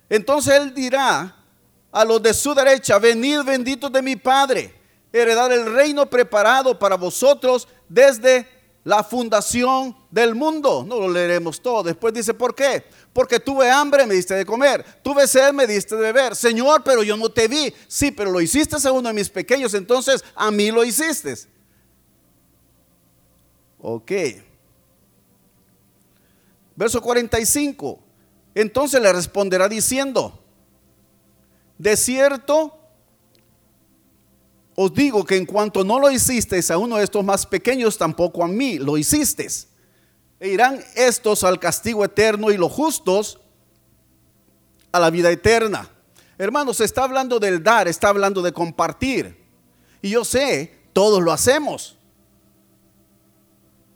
Entonces 0.08 0.54
él 0.54 0.72
dirá 0.72 1.36
a 1.92 2.06
los 2.06 2.22
de 2.22 2.36
su 2.36 2.54
derecha, 2.54 3.00
venid 3.00 3.42
benditos 3.42 3.92
de 3.92 4.04
mi 4.04 4.16
Padre, 4.16 4.80
heredar 5.12 5.52
el 5.52 5.74
reino 5.74 6.06
preparado 6.06 6.78
para 6.78 6.96
vosotros 6.96 7.68
desde 7.90 8.55
la 8.86 9.04
fundación 9.04 9.98
del 10.12 10.36
mundo. 10.36 10.86
No 10.88 11.00
lo 11.00 11.10
leeremos 11.10 11.60
todo. 11.60 11.84
Después 11.84 12.14
dice, 12.14 12.34
¿por 12.36 12.54
qué? 12.54 12.86
Porque 13.12 13.40
tuve 13.40 13.70
hambre, 13.70 14.06
me 14.06 14.14
diste 14.14 14.36
de 14.36 14.46
comer. 14.46 14.86
Tuve 15.02 15.28
sed, 15.28 15.52
me 15.54 15.66
diste 15.66 15.96
de 15.96 16.02
beber. 16.02 16.36
Señor, 16.36 16.84
pero 16.84 17.02
yo 17.02 17.18
no 17.18 17.30
te 17.30 17.48
vi. 17.48 17.74
Sí, 17.88 18.12
pero 18.12 18.32
lo 18.32 18.40
hiciste 18.40 18.76
a 18.76 18.80
de 18.80 19.14
mis 19.14 19.30
pequeños, 19.30 19.74
entonces 19.74 20.24
a 20.36 20.52
mí 20.52 20.70
lo 20.70 20.84
hiciste. 20.84 21.36
Ok. 23.82 24.12
Verso 26.76 27.02
45. 27.02 28.00
Entonces 28.54 29.02
le 29.02 29.12
responderá 29.12 29.68
diciendo, 29.68 30.40
de 31.80 31.98
cierto, 31.98 32.78
os 34.76 34.94
digo 34.94 35.24
que 35.24 35.38
en 35.38 35.46
cuanto 35.46 35.84
no 35.86 36.00
lo 36.00 36.12
hicisteis 36.12 36.70
a 36.70 36.78
uno 36.78 36.98
de 36.98 37.06
estos 37.06 37.24
más 37.24 37.46
pequeños, 37.46 37.98
tampoco 37.98 38.44
a 38.44 38.48
mí 38.48 38.78
lo 38.78 38.98
hicisteis. 38.98 39.70
E 40.38 40.50
irán 40.50 40.84
estos 40.96 41.46
al 41.46 41.60
castigo 41.60 42.04
eterno 42.04 42.52
y 42.52 42.58
los 42.58 42.72
justos 42.72 43.40
a 44.92 45.00
la 45.00 45.10
vida 45.10 45.32
eterna. 45.32 45.90
Hermanos, 46.38 46.82
está 46.82 47.06
hablando 47.06 47.40
del 47.40 47.64
dar, 47.64 47.88
está 47.88 48.10
hablando 48.10 48.42
de 48.42 48.52
compartir. 48.52 49.42
Y 50.02 50.10
yo 50.10 50.26
sé, 50.26 50.78
todos 50.92 51.24
lo 51.24 51.32
hacemos. 51.32 51.98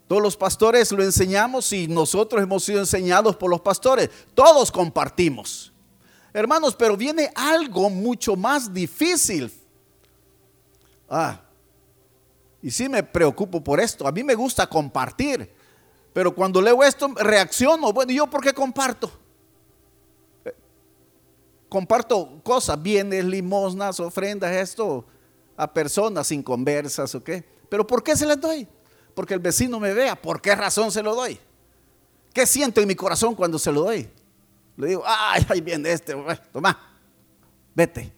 Todos 0.08 0.22
los 0.22 0.36
pastores 0.36 0.90
lo 0.92 1.04
enseñamos 1.04 1.72
y 1.74 1.86
nosotros 1.88 2.42
hemos 2.42 2.64
sido 2.64 2.80
enseñados 2.80 3.36
por 3.36 3.50
los 3.50 3.60
pastores. 3.60 4.08
Todos 4.34 4.72
compartimos. 4.72 5.72
Hermanos, 6.32 6.74
pero 6.74 6.96
viene 6.96 7.30
algo 7.34 7.90
mucho 7.90 8.34
más 8.34 8.72
difícil 8.72 9.52
Ah, 11.10 11.40
y 12.62 12.70
sí 12.70 12.88
me 12.88 13.02
preocupo 13.02 13.62
por 13.62 13.80
esto. 13.80 14.06
A 14.06 14.12
mí 14.12 14.22
me 14.22 14.34
gusta 14.34 14.66
compartir. 14.66 15.52
Pero 16.12 16.34
cuando 16.34 16.60
leo 16.60 16.82
esto, 16.82 17.08
reacciono. 17.16 17.92
Bueno, 17.92 18.12
¿y 18.12 18.16
yo 18.16 18.28
por 18.28 18.42
qué 18.42 18.52
comparto? 18.52 19.10
Comparto 21.68 22.40
cosas, 22.42 22.80
bienes, 22.80 23.24
limosnas, 23.24 24.00
ofrendas, 24.00 24.52
esto 24.52 25.04
a 25.56 25.72
personas 25.72 26.26
sin 26.26 26.42
conversas, 26.42 27.14
¿ok? 27.14 27.30
Pero 27.68 27.86
¿por 27.86 28.02
qué 28.02 28.16
se 28.16 28.26
les 28.26 28.40
doy? 28.40 28.66
Porque 29.14 29.34
el 29.34 29.40
vecino 29.40 29.78
me 29.78 29.92
vea. 29.92 30.20
¿Por 30.20 30.40
qué 30.40 30.54
razón 30.54 30.90
se 30.90 31.02
lo 31.02 31.14
doy? 31.14 31.38
¿Qué 32.32 32.46
siento 32.46 32.80
en 32.80 32.88
mi 32.88 32.94
corazón 32.94 33.34
cuando 33.34 33.58
se 33.58 33.70
lo 33.70 33.82
doy? 33.82 34.08
Le 34.76 34.86
digo, 34.88 35.02
ay, 35.06 35.46
ahí 35.48 35.60
viene 35.60 35.92
este, 35.92 36.14
toma, 36.52 36.78
vete. 37.74 38.12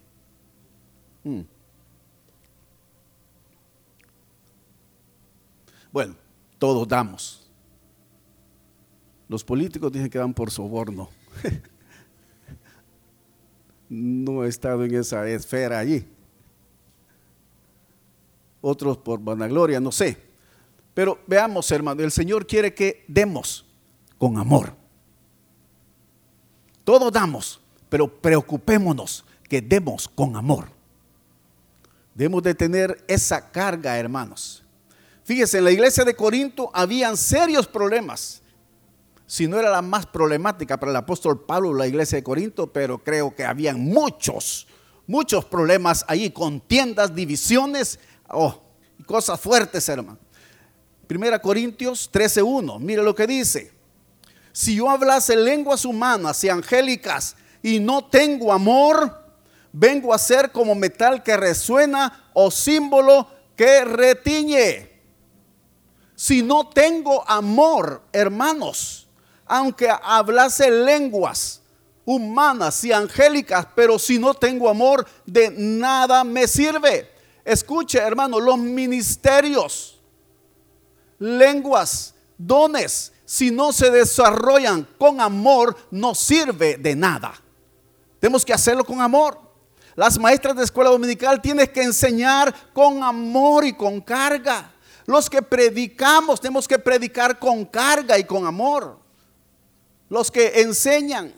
Hmm. 1.25 1.41
Bueno, 5.93 6.17
todos 6.59 6.89
damos. 6.89 7.51
Los 9.29 9.45
políticos 9.45 9.93
dicen 9.93 10.11
que 10.11 10.19
dan 10.19 10.35
por 10.35 10.51
soborno. 10.51 11.11
no 13.89 14.45
he 14.45 14.49
estado 14.49 14.85
en 14.85 14.95
esa 14.95 15.29
esfera 15.29 15.79
allí. 15.79 16.07
Otros 18.61 18.97
por 18.97 19.21
vanagloria, 19.21 19.81
no 19.81 19.93
sé. 19.93 20.17
Pero 20.95 21.19
veamos, 21.27 21.71
hermano, 21.71 22.03
el 22.03 22.11
Señor 22.11 22.47
quiere 22.47 22.75
que 22.75 23.05
demos 23.09 23.67
con 24.19 24.39
amor. 24.39 24.75
Todos 26.85 27.13
damos, 27.13 27.61
pero 27.89 28.09
preocupémonos 28.09 29.25
que 29.49 29.61
demos 29.61 30.09
con 30.09 30.37
amor. 30.37 30.69
Debemos 32.15 32.43
de 32.43 32.55
tener 32.55 33.05
esa 33.09 33.51
carga, 33.51 33.99
hermanos. 33.99 34.62
Fíjese, 35.25 35.59
en 35.59 35.65
la 35.65 35.71
iglesia 35.71 36.05
de 36.05 36.17
Corinto 36.17 36.71
habían 36.75 37.17
serios 37.17 37.67
problemas. 37.67 38.43
Si 39.27 39.47
no 39.47 39.59
era 39.59 39.71
la 39.71 39.83
más 39.83 40.05
problemática 40.05 40.79
para 40.79 40.91
el 40.91 40.97
apóstol 40.97 41.45
Pablo 41.45 41.73
la 41.73 41.87
iglesia 41.87 42.17
de 42.17 42.25
Corinto, 42.25 42.73
pero 42.73 42.99
creo 42.99 43.35
que 43.35 43.45
habían 43.45 43.81
muchos, 43.81 44.67
muchos 45.07 45.45
problemas 45.45 46.05
allí, 46.09 46.31
contiendas, 46.31 47.15
divisiones, 47.15 47.99
oh, 48.29 48.63
cosas 49.07 49.41
fuertes, 49.41 49.89
hermano. 49.89 50.19
Primera 51.07 51.41
Corintios 51.41 52.11
13:1, 52.13 52.79
mire 52.81 53.03
lo 53.03 53.15
que 53.15 53.27
dice. 53.27 53.73
Si 54.53 54.75
yo 54.75 54.91
hablase 54.91 55.37
lenguas 55.37 55.85
humanas 55.85 56.43
y 56.45 56.49
angélicas 56.49 57.37
y 57.63 57.81
no 57.81 58.05
tengo 58.05 58.53
amor, 58.53 59.25
vengo 59.73 60.13
a 60.13 60.19
ser 60.19 60.53
como 60.53 60.75
metal 60.75 61.23
que 61.23 61.37
resuena 61.37 62.29
o 62.35 62.51
símbolo 62.51 63.29
que 63.57 63.85
retiñe 63.85 64.92
si 66.23 66.41
no 66.41 66.69
tengo 66.69 67.29
amor, 67.29 68.01
hermanos, 68.13 69.09
aunque 69.45 69.91
hablase 69.91 70.71
lenguas 70.71 71.63
humanas 72.05 72.85
y 72.85 72.93
angélicas, 72.93 73.67
pero 73.75 73.99
si 73.99 74.21
no 74.21 74.33
tengo 74.33 74.69
amor, 74.69 75.05
de 75.27 75.51
nada 75.51 76.23
me 76.23 76.47
sirve. 76.47 77.11
Escuche, 77.45 77.99
hermano, 77.99 78.39
los 78.39 78.57
ministerios, 78.57 80.01
lenguas, 81.19 82.15
dones, 82.39 83.13
si 83.25 83.51
no 83.51 83.73
se 83.73 83.91
desarrollan 83.91 84.87
con 85.01 85.21
amor, 85.21 85.77
no 85.91 86.15
sirve 86.15 86.77
de 86.77 86.95
nada. 86.95 87.35
Tenemos 88.21 88.45
que 88.45 88.53
hacerlo 88.53 88.85
con 88.85 89.01
amor. 89.01 89.41
Las 89.97 90.21
maestras 90.21 90.55
de 90.55 90.63
escuela 90.63 90.91
dominical 90.91 91.43
tienen 91.43 91.67
que 91.67 91.83
enseñar 91.83 92.55
con 92.73 93.03
amor 93.03 93.65
y 93.65 93.73
con 93.73 94.01
carga. 94.01 94.72
Los 95.07 95.29
que 95.29 95.43
predicamos 95.43 96.41
tenemos 96.41 96.69
que 96.69 96.79
predicar 96.79 97.39
con 97.39 97.65
carga 97.65 98.19
y 98.19 98.25
con 98.25 98.47
amor. 98.47 98.99
Los 100.09 100.31
que 100.31 100.61
enseñan, 100.61 101.33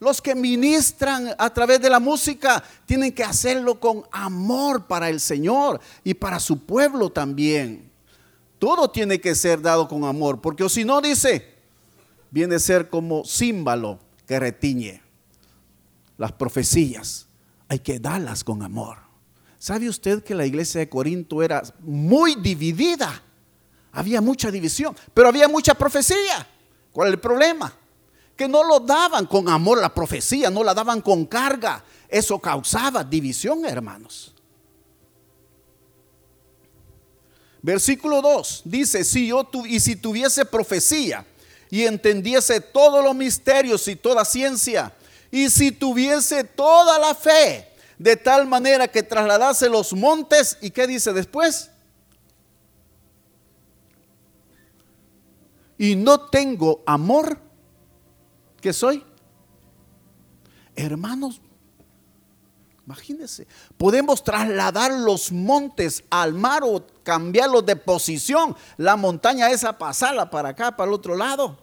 los 0.00 0.20
que 0.20 0.34
ministran 0.34 1.34
a 1.38 1.54
través 1.54 1.80
de 1.80 1.88
la 1.88 2.00
música, 2.00 2.62
tienen 2.86 3.12
que 3.12 3.22
hacerlo 3.22 3.78
con 3.78 4.04
amor 4.10 4.86
para 4.86 5.08
el 5.08 5.20
Señor 5.20 5.80
y 6.02 6.14
para 6.14 6.40
su 6.40 6.66
pueblo 6.66 7.10
también. 7.10 7.90
Todo 8.58 8.90
tiene 8.90 9.20
que 9.20 9.34
ser 9.34 9.60
dado 9.60 9.88
con 9.88 10.04
amor, 10.04 10.40
porque 10.40 10.68
si 10.68 10.84
no 10.84 11.00
dice, 11.00 11.54
viene 12.30 12.56
a 12.56 12.58
ser 12.58 12.88
como 12.88 13.24
símbolo 13.24 13.98
que 14.26 14.38
retiñe. 14.38 15.02
Las 16.18 16.32
profecías 16.32 17.28
hay 17.68 17.78
que 17.78 17.98
darlas 17.98 18.44
con 18.44 18.62
amor. 18.62 19.01
¿Sabe 19.62 19.88
usted 19.88 20.24
que 20.24 20.34
la 20.34 20.44
iglesia 20.44 20.80
de 20.80 20.88
Corinto 20.88 21.40
era 21.40 21.62
muy 21.78 22.34
dividida? 22.34 23.22
Había 23.92 24.20
mucha 24.20 24.50
división, 24.50 24.96
pero 25.14 25.28
había 25.28 25.46
mucha 25.46 25.72
profecía. 25.72 26.44
¿Cuál 26.90 27.06
es 27.06 27.14
el 27.14 27.20
problema? 27.20 27.72
Que 28.36 28.48
no 28.48 28.64
lo 28.64 28.80
daban 28.80 29.24
con 29.24 29.48
amor 29.48 29.80
la 29.80 29.94
profecía, 29.94 30.50
no 30.50 30.64
la 30.64 30.74
daban 30.74 31.00
con 31.00 31.26
carga. 31.26 31.84
Eso 32.08 32.40
causaba 32.40 33.04
división, 33.04 33.64
hermanos. 33.64 34.34
Versículo 37.62 38.20
2 38.20 38.62
dice, 38.64 39.04
si 39.04 39.28
yo 39.28 39.48
y 39.66 39.78
si 39.78 39.94
tuviese 39.94 40.44
profecía 40.44 41.24
y 41.70 41.84
entendiese 41.84 42.60
todos 42.60 43.04
los 43.04 43.14
misterios 43.14 43.86
y 43.86 43.94
toda 43.94 44.24
ciencia, 44.24 44.92
y 45.30 45.48
si 45.48 45.70
tuviese 45.70 46.42
toda 46.42 46.98
la 46.98 47.14
fe, 47.14 47.71
de 48.02 48.16
tal 48.16 48.48
manera 48.48 48.88
que 48.88 49.04
trasladase 49.04 49.68
los 49.68 49.92
montes. 49.92 50.58
¿Y 50.60 50.70
qué 50.70 50.88
dice 50.88 51.12
después? 51.12 51.70
Y 55.78 55.94
no 55.94 56.28
tengo 56.28 56.82
amor. 56.84 57.38
¿Qué 58.60 58.72
soy? 58.72 59.04
Hermanos, 60.74 61.40
imagínense, 62.84 63.46
podemos 63.76 64.24
trasladar 64.24 64.90
los 64.92 65.30
montes 65.30 66.02
al 66.10 66.34
mar 66.34 66.62
o 66.64 66.84
cambiarlos 67.04 67.64
de 67.64 67.76
posición. 67.76 68.56
La 68.78 68.96
montaña 68.96 69.50
esa 69.50 69.78
pasarla 69.78 70.28
para 70.28 70.50
acá, 70.50 70.76
para 70.76 70.88
el 70.88 70.94
otro 70.94 71.16
lado. 71.16 71.56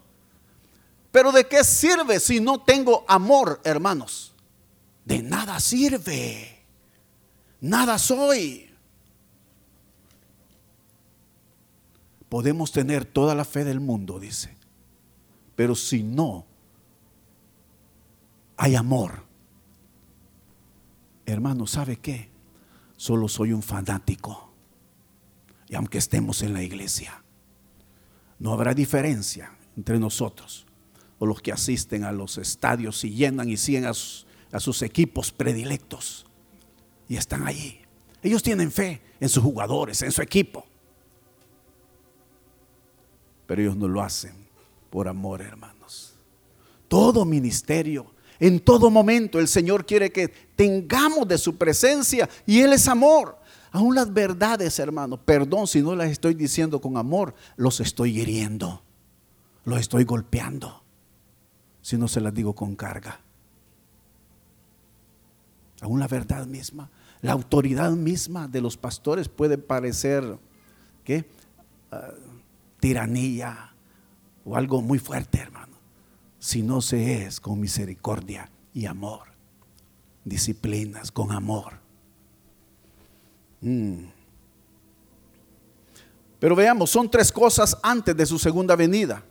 Pero 1.12 1.34
¿de 1.34 1.45
qué 1.47 1.65
sirve 1.65 2.19
si 2.21 2.39
no 2.39 2.62
tengo 2.62 3.04
amor, 3.10 3.60
hermanos? 3.65 4.28
De 5.10 5.24
nada 5.24 5.60
sirve. 5.60 6.63
Nada 7.62 7.98
soy. 7.98 8.69
Podemos 12.30 12.72
tener 12.72 13.06
toda 13.06 13.34
la 13.34 13.43
fe 13.43 13.63
del 13.65 13.80
mundo, 13.80 14.19
dice. 14.19 14.56
Pero 15.56 15.74
si 15.74 16.04
no 16.04 16.45
hay 18.56 18.76
amor, 18.76 19.24
hermano, 21.26 21.65
¿sabe 21.65 21.98
qué? 21.98 22.30
Solo 22.95 23.28
soy 23.28 23.52
un 23.52 23.63
fanático. 23.63 24.54
Y 25.67 25.76
aunque 25.76 25.98
estemos 25.98 26.43
en 26.43 26.54
la 26.54 26.62
iglesia, 26.62 27.24
no 28.38 28.54
habrá 28.54 28.76
diferencia 28.76 29.58
entre 29.76 29.98
nosotros 29.98 30.67
o 31.17 31.26
los 31.26 31.41
que 31.41 31.52
asisten 31.52 32.04
a 32.04 32.12
los 32.12 32.38
estadios 32.38 33.04
y 33.04 33.10
llenan 33.10 33.50
y 33.50 33.58
siguen 33.58 33.86
a 33.86 33.93
sus 33.93 34.28
a 34.51 34.59
sus 34.59 34.81
equipos 34.81 35.31
predilectos 35.31 36.25
y 37.07 37.17
están 37.17 37.47
allí. 37.47 37.79
Ellos 38.21 38.43
tienen 38.43 38.71
fe 38.71 39.01
en 39.19 39.29
sus 39.29 39.43
jugadores, 39.43 40.01
en 40.01 40.12
su 40.12 40.21
equipo. 40.21 40.65
Pero 43.45 43.62
ellos 43.62 43.77
no 43.77 43.88
lo 43.88 44.01
hacen 44.01 44.33
por 44.89 45.07
amor, 45.07 45.41
hermanos. 45.41 46.15
Todo 46.88 47.25
ministerio, 47.25 48.13
en 48.39 48.59
todo 48.59 48.89
momento, 48.89 49.39
el 49.39 49.47
Señor 49.47 49.85
quiere 49.85 50.12
que 50.12 50.27
tengamos 50.27 51.27
de 51.27 51.38
su 51.38 51.57
presencia 51.57 52.29
y 52.45 52.59
Él 52.62 52.73
es 52.73 52.88
amor. 52.88 53.38
Aún 53.71 53.93
las 53.93 54.12
verdades, 54.12 54.79
hermanos, 54.79 55.19
perdón 55.23 55.67
si 55.67 55.81
no 55.81 55.95
las 55.95 56.09
estoy 56.09 56.33
diciendo 56.33 56.81
con 56.81 56.97
amor, 56.97 57.35
los 57.55 57.79
estoy 57.79 58.19
hiriendo, 58.19 58.81
los 59.63 59.79
estoy 59.79 60.05
golpeando, 60.05 60.83
si 61.81 61.95
no 61.95 62.07
se 62.07 62.19
las 62.19 62.33
digo 62.33 62.55
con 62.55 62.75
carga 62.75 63.21
aún 65.81 65.99
la 65.99 66.07
verdad 66.07 66.45
misma. 66.45 66.89
La 67.21 67.33
autoridad 67.33 67.91
misma 67.91 68.47
de 68.47 68.61
los 68.61 68.77
pastores 68.77 69.27
puede 69.27 69.57
parecer, 69.57 70.37
¿qué? 71.03 71.25
Ah, 71.91 72.11
tiranía 72.79 73.73
o 74.45 74.55
algo 74.55 74.81
muy 74.81 74.99
fuerte, 74.99 75.39
hermano. 75.39 75.77
Si 76.39 76.63
no 76.63 76.81
se 76.81 77.25
es 77.25 77.39
con 77.39 77.59
misericordia 77.59 78.49
y 78.73 78.85
amor, 78.85 79.27
disciplinas 80.23 81.11
con 81.11 81.31
amor. 81.31 81.73
Mm. 83.61 84.05
Pero 86.39 86.55
veamos, 86.55 86.89
son 86.89 87.11
tres 87.11 87.31
cosas 87.31 87.77
antes 87.83 88.15
de 88.15 88.25
su 88.25 88.39
segunda 88.39 88.75
venida. 88.75 89.23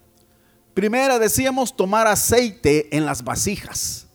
Primera, 0.74 1.18
decíamos 1.18 1.74
tomar 1.74 2.06
aceite 2.06 2.94
en 2.94 3.06
las 3.06 3.24
vasijas. 3.24 4.07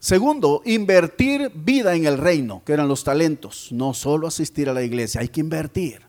Segundo, 0.00 0.62
invertir 0.64 1.52
vida 1.54 1.94
en 1.94 2.06
el 2.06 2.16
reino, 2.16 2.62
que 2.64 2.72
eran 2.72 2.88
los 2.88 3.04
talentos. 3.04 3.70
No 3.70 3.92
solo 3.92 4.26
asistir 4.26 4.70
a 4.70 4.72
la 4.72 4.82
iglesia, 4.82 5.20
hay 5.20 5.28
que 5.28 5.40
invertir. 5.40 6.00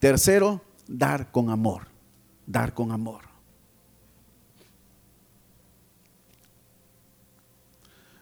Tercero, 0.00 0.60
dar 0.88 1.30
con 1.30 1.48
amor. 1.48 1.86
Dar 2.44 2.74
con 2.74 2.90
amor. 2.90 3.22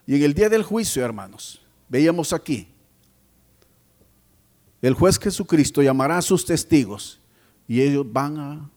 Y 0.07 0.15
en 0.15 0.23
el 0.23 0.35
día 0.35 0.51
del 0.51 0.63
juicio, 0.63 1.05
hermanos, 1.05 1.63
veíamos 1.89 2.35
aquí, 2.35 2.69
el 4.83 4.93
juez 4.93 5.19
Jesucristo 5.19 5.83
llamará 5.83 6.19
a 6.19 6.23
sus 6.23 6.45
testigos 6.45 7.19
y 7.67 7.81
ellos 7.81 8.07
van 8.13 8.39
a 8.39 8.71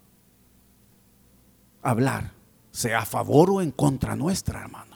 hablar, 1.82 2.32
sea 2.72 3.00
a 3.00 3.06
favor 3.06 3.52
o 3.52 3.62
en 3.62 3.72
contra 3.72 4.16
nuestra, 4.16 4.62
hermano. 4.62 4.88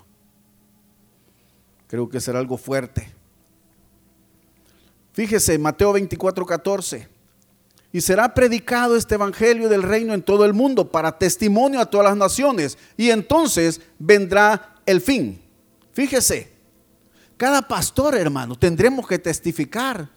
Creo 1.94 2.10
que 2.10 2.20
será 2.20 2.40
algo 2.40 2.58
fuerte. 2.58 3.08
Fíjese, 5.12 5.60
Mateo 5.60 5.94
24, 5.94 6.44
14. 6.44 7.08
Y 7.92 8.02
será 8.02 8.34
predicado 8.34 8.96
este 8.96 9.14
evangelio 9.14 9.70
del 9.70 9.84
reino 9.84 10.16
en 10.16 10.24
todo 10.24 10.44
el 10.44 10.54
mundo 10.54 10.90
para 10.90 11.20
testimonio 11.20 11.80
a 11.80 11.86
todas 11.86 12.06
las 12.06 12.18
naciones. 12.18 12.80
Y 12.98 13.12
entonces 13.12 13.80
vendrá 14.00 14.74
el 14.88 15.02
fin. 15.02 15.40
Fíjese, 15.92 16.52
cada 17.38 17.62
pastor, 17.62 18.16
hermano, 18.16 18.58
tendremos 18.58 19.06
que 19.06 19.20
testificar 19.20 20.10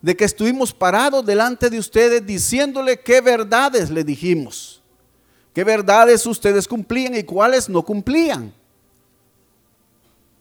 de 0.00 0.16
que 0.16 0.24
estuvimos 0.24 0.72
parados 0.72 1.26
delante 1.26 1.68
de 1.68 1.80
ustedes 1.80 2.24
diciéndole 2.24 3.00
qué 3.00 3.20
verdades 3.20 3.90
le 3.90 4.04
dijimos, 4.04 4.84
qué 5.52 5.64
verdades 5.64 6.24
ustedes 6.26 6.68
cumplían 6.68 7.16
y 7.16 7.24
cuáles 7.24 7.68
no 7.68 7.82
cumplían. 7.82 8.56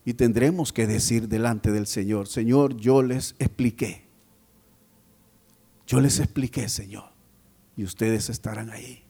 Y 0.08 0.14
tendremos 0.14 0.72
que 0.72 0.88
decir 0.88 1.28
delante 1.28 1.70
del 1.70 1.86
Señor, 1.86 2.30
Señor, 2.30 2.78
yo 2.78 3.04
les 3.04 3.36
expliqué. 3.40 4.06
Yo 5.86 6.00
les 6.00 6.22
expliqué, 6.22 6.70
Señor. 6.70 7.12
Y 7.76 7.84
ustedes 7.84 8.30
estarán 8.30 8.70
ahí. 8.70 9.04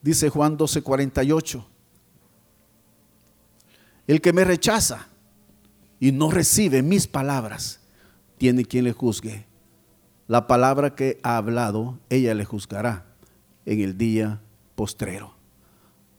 Dice 0.00 0.30
Juan 0.30 0.56
12:48. 0.56 1.66
El 4.06 4.22
que 4.22 4.32
me 4.32 4.44
rechaza 4.44 5.06
y 6.00 6.12
no 6.12 6.30
recibe 6.30 6.80
mis 6.80 7.06
palabras, 7.06 7.80
tiene 8.38 8.64
quien 8.64 8.84
le 8.84 8.92
juzgue. 8.94 9.53
La 10.26 10.46
palabra 10.46 10.94
que 10.94 11.20
ha 11.22 11.36
hablado, 11.36 11.98
ella 12.08 12.34
le 12.34 12.46
juzgará 12.46 13.04
en 13.66 13.80
el 13.80 13.98
día 13.98 14.40
postrero. 14.74 15.34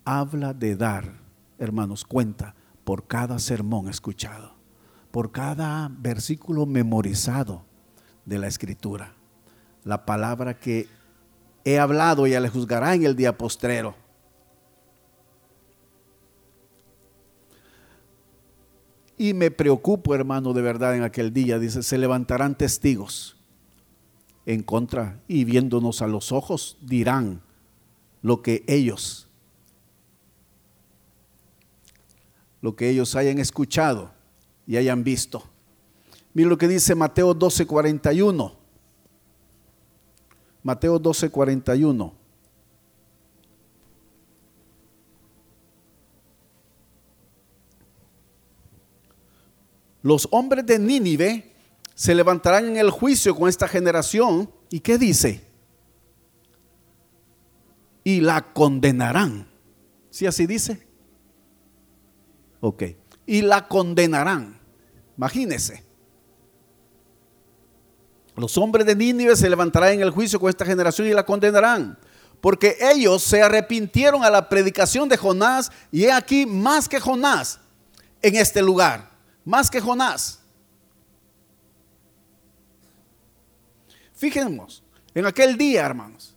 Habla 0.04 0.54
de 0.54 0.76
dar, 0.76 1.20
hermanos, 1.58 2.06
cuenta 2.06 2.54
por 2.84 3.08
cada 3.08 3.40
sermón 3.40 3.90
escuchado, 3.90 4.54
por 5.10 5.32
cada 5.32 5.90
versículo 5.92 6.68
memorizado 6.68 7.66
de 8.26 8.38
la 8.38 8.46
escritura. 8.46 9.14
La 9.84 10.06
palabra 10.06 10.60
que 10.60 10.88
he 11.64 11.80
hablado, 11.80 12.28
ella 12.28 12.40
le 12.40 12.50
juzgará 12.50 12.94
en 12.94 13.06
el 13.06 13.16
día 13.16 13.36
postrero. 13.36 13.96
Y 19.18 19.34
me 19.34 19.50
preocupo, 19.50 20.14
hermano, 20.14 20.54
de 20.54 20.62
verdad 20.62 20.96
en 20.96 21.02
aquel 21.02 21.34
día. 21.34 21.58
Dice, 21.58 21.82
se 21.82 21.98
levantarán 21.98 22.54
testigos 22.56 23.36
en 24.46 24.64
contra 24.64 25.20
y 25.28 25.44
viéndonos 25.44 26.02
a 26.02 26.08
los 26.08 26.32
ojos 26.32 26.78
dirán 26.82 27.42
lo 28.22 28.42
que 28.42 28.64
ellos, 28.68 29.28
lo 32.62 32.76
que 32.76 32.90
ellos 32.90 33.16
hayan 33.16 33.40
escuchado 33.40 34.12
y 34.68 34.78
hayan 34.78 35.04
visto. 35.04 35.44
Mira 36.34 36.50
lo 36.50 36.58
que 36.58 36.68
dice 36.68 36.96
Mateo 36.96 37.34
12, 37.34 37.66
41. 37.66 38.56
Mateo 40.64 41.00
12, 41.00 41.30
41. 41.30 42.14
Los 50.02 50.28
hombres 50.30 50.66
de 50.66 50.78
Nínive 50.78 51.55
se 51.96 52.14
levantarán 52.14 52.68
en 52.68 52.78
el 52.78 52.92
juicio 52.92 53.34
con 53.34 53.50
esta 53.50 53.68
generación. 53.68 54.52
¿Y 54.70 54.82
qué 54.82 54.98
dice? 54.98 55.42
Y 58.04 58.20
la 58.20 58.54
condenarán. 58.54 59.48
¿Sí 60.12 60.28
así 60.28 60.46
dice? 60.46 60.86
Ok. 62.60 62.84
Y 63.26 63.42
la 63.42 63.68
condenarán. 63.68 64.60
Imagínese. 65.18 65.84
Los 68.36 68.58
hombres 68.58 68.86
de 68.86 68.96
Nínive 68.96 69.36
se 69.38 69.50
levantarán 69.50 69.94
en 69.94 70.02
el 70.02 70.12
juicio 70.12 70.40
con 70.40 70.50
esta 70.50 70.66
generación 70.66 71.08
y 71.08 71.14
la 71.14 71.26
condenarán. 71.26 71.98
Porque 72.42 72.76
ellos 72.82 73.24
se 73.24 73.42
arrepintieron 73.42 74.24
a 74.26 74.30
la 74.30 74.50
predicación 74.50 75.08
de 75.08 75.16
Jonás 75.16 75.72
y 75.92 76.04
he 76.04 76.12
aquí 76.12 76.46
más 76.46 76.90
que 76.90 77.00
Jonás 77.00 77.62
en 78.22 78.36
este 78.36 78.62
lugar. 78.62 79.12
Más 79.46 79.72
que 79.72 79.80
Jonás. 79.80 80.45
Fíjense 84.26 84.82
en 85.14 85.26
aquel 85.28 85.56
día, 85.56 85.86
hermanos, 85.86 86.34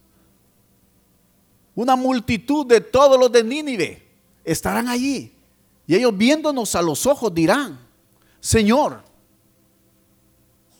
una 1.74 1.96
multitud 1.96 2.66
de 2.66 2.82
todos 2.82 3.18
los 3.18 3.32
de 3.32 3.42
Nínive 3.42 4.06
estarán 4.44 4.88
allí. 4.88 5.34
Y 5.86 5.94
ellos 5.94 6.14
viéndonos 6.14 6.74
a 6.74 6.82
los 6.82 7.06
ojos 7.06 7.32
dirán, 7.32 7.80
Señor, 8.40 9.02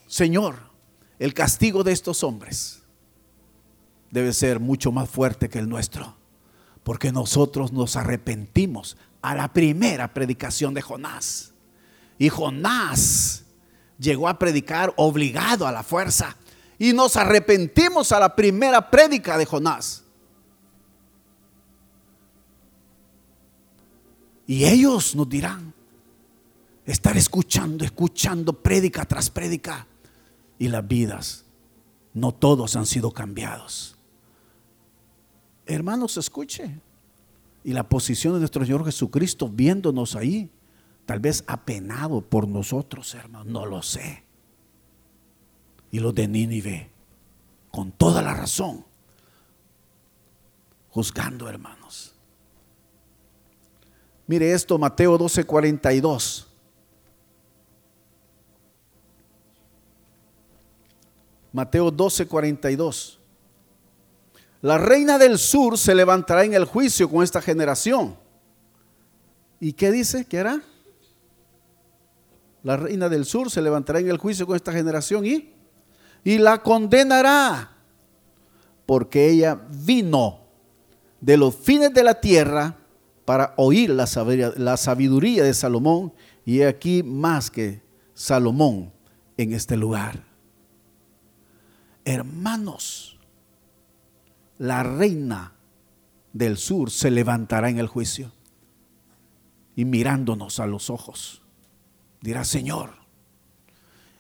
Señor, 0.07 0.57
el 1.19 1.33
castigo 1.33 1.83
de 1.83 1.93
estos 1.93 2.23
hombres 2.23 2.83
debe 4.11 4.35
ser 4.35 4.61
mucho 4.61 4.93
más 4.93 5.09
fuerte 5.09 5.49
que 5.49 5.59
el 5.59 5.69
nuestro, 5.69 6.15
porque 6.83 7.11
nosotros 7.11 7.73
nos 7.73 7.97
arrepentimos 7.97 8.99
a 9.23 9.35
la 9.35 9.51
primera 9.55 10.13
predicación 10.13 10.75
de 10.75 10.83
Jonás. 10.83 11.55
Y 12.19 12.29
Jonás 12.29 13.45
llegó 13.99 14.29
a 14.29 14.39
predicar 14.39 14.93
obligado 14.97 15.67
a 15.67 15.73
la 15.73 15.83
fuerza. 15.83 16.37
Y 16.79 16.93
nos 16.93 17.17
arrepentimos 17.17 18.13
a 18.13 18.21
la 18.21 18.35
primera 18.37 18.91
prédica 18.91 19.37
de 19.37 19.47
Jonás. 19.47 20.05
Y 24.47 24.65
ellos 24.65 25.15
nos 25.15 25.29
dirán, 25.29 25.75
estar 26.87 27.17
escuchando, 27.17 27.85
escuchando 27.85 28.53
prédica 28.55 29.05
tras 29.05 29.29
prédica 29.29 29.87
y 30.59 30.69
las 30.69 30.87
vidas, 30.89 31.45
no 32.15 32.33
todos 32.33 32.75
han 32.75 32.87
sido 32.87 33.11
cambiados. 33.11 33.97
Hermanos, 35.67 36.17
escuche. 36.17 36.81
Y 37.63 37.75
la 37.75 37.87
posición 37.87 38.33
de 38.35 38.39
nuestro 38.39 38.65
Señor 38.65 38.85
Jesucristo 38.87 39.51
viéndonos 39.51 40.17
ahí, 40.17 40.51
tal 41.05 41.21
vez 41.21 41.45
apenado 41.47 42.23
por 42.23 42.49
nosotros, 42.49 43.15
hermanos, 43.15 43.47
no 43.47 43.67
lo 43.67 43.83
sé. 43.83 44.25
Y 45.91 46.01
los 46.01 46.15
de 46.15 46.29
Nínive, 46.29 46.91
con 47.71 47.93
toda 47.93 48.23
la 48.23 48.35
razón, 48.35 48.85
juzgando, 50.91 51.49
hermanos. 51.49 52.15
Mire 54.27 54.53
esto, 54.53 54.79
Mateo 54.79 55.17
12, 55.17 55.45
42. 55.45 56.47
Mateo 61.53 61.91
12, 61.91 62.27
42. 62.27 63.19
La 64.61 64.77
reina 64.77 65.19
del 65.19 65.39
sur 65.39 65.79
se 65.79 65.95
levantará 65.95 66.45
en 66.45 66.53
el 66.55 66.65
juicio 66.65 67.09
con 67.09 67.23
esta 67.23 67.41
generación. 67.41 68.17
¿Y 69.61 69.73
qué 69.73 69.91
dice? 69.91 70.25
¿Qué 70.25 70.41
hará? 70.41 70.61
La 72.63 72.77
reina 72.77 73.09
del 73.09 73.25
sur 73.25 73.51
se 73.51 73.63
levantará 73.63 74.01
en 74.01 74.11
el 74.11 74.19
juicio 74.19 74.47
con 74.47 74.57
esta 74.57 74.73
generación 74.73 75.25
y, 75.25 75.55
y 76.25 76.39
la 76.39 76.63
condenará. 76.63 77.75
porque 78.87 79.29
ella 79.29 79.61
vino 79.85 80.41
de 81.21 81.37
los 81.37 81.55
fines 81.55 81.93
de 81.93 82.03
la 82.03 82.21
tierra 82.23 82.79
para 83.27 83.53
oír 83.59 83.91
la 83.91 84.07
sabiduría, 84.07 85.45
de 85.45 85.53
Salomón, 85.53 86.15
y 86.47 86.63
aquí 86.63 87.03
más 87.03 87.51
que 87.51 87.83
Salomón 88.15 88.91
en 89.37 89.53
este 89.53 89.77
lugar. 89.77 90.25
Hermanos, 92.07 93.19
la 94.57 94.83
reina 94.83 95.53
del 96.33 96.57
sur 96.57 96.91
se 96.91 97.11
levantará 97.11 97.69
en 97.69 97.79
el 97.79 97.89
juicio 97.89 98.33
y 99.77 99.85
mirándonos 99.85 100.61
a 100.61 100.67
los 100.67 100.89
ojos, 100.89 101.43
dirá, 102.23 102.45
Señor, 102.45 102.95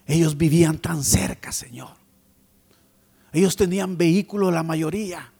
ellos 0.09 0.39
vivían 0.39 0.79
tan 0.79 1.05
cerca, 1.05 1.53
Señor. 1.53 1.91
Ellos 3.31 3.55
tenían 3.55 3.99
vehículo 3.99 4.51
la 4.51 4.63
mayoría. 4.63 5.31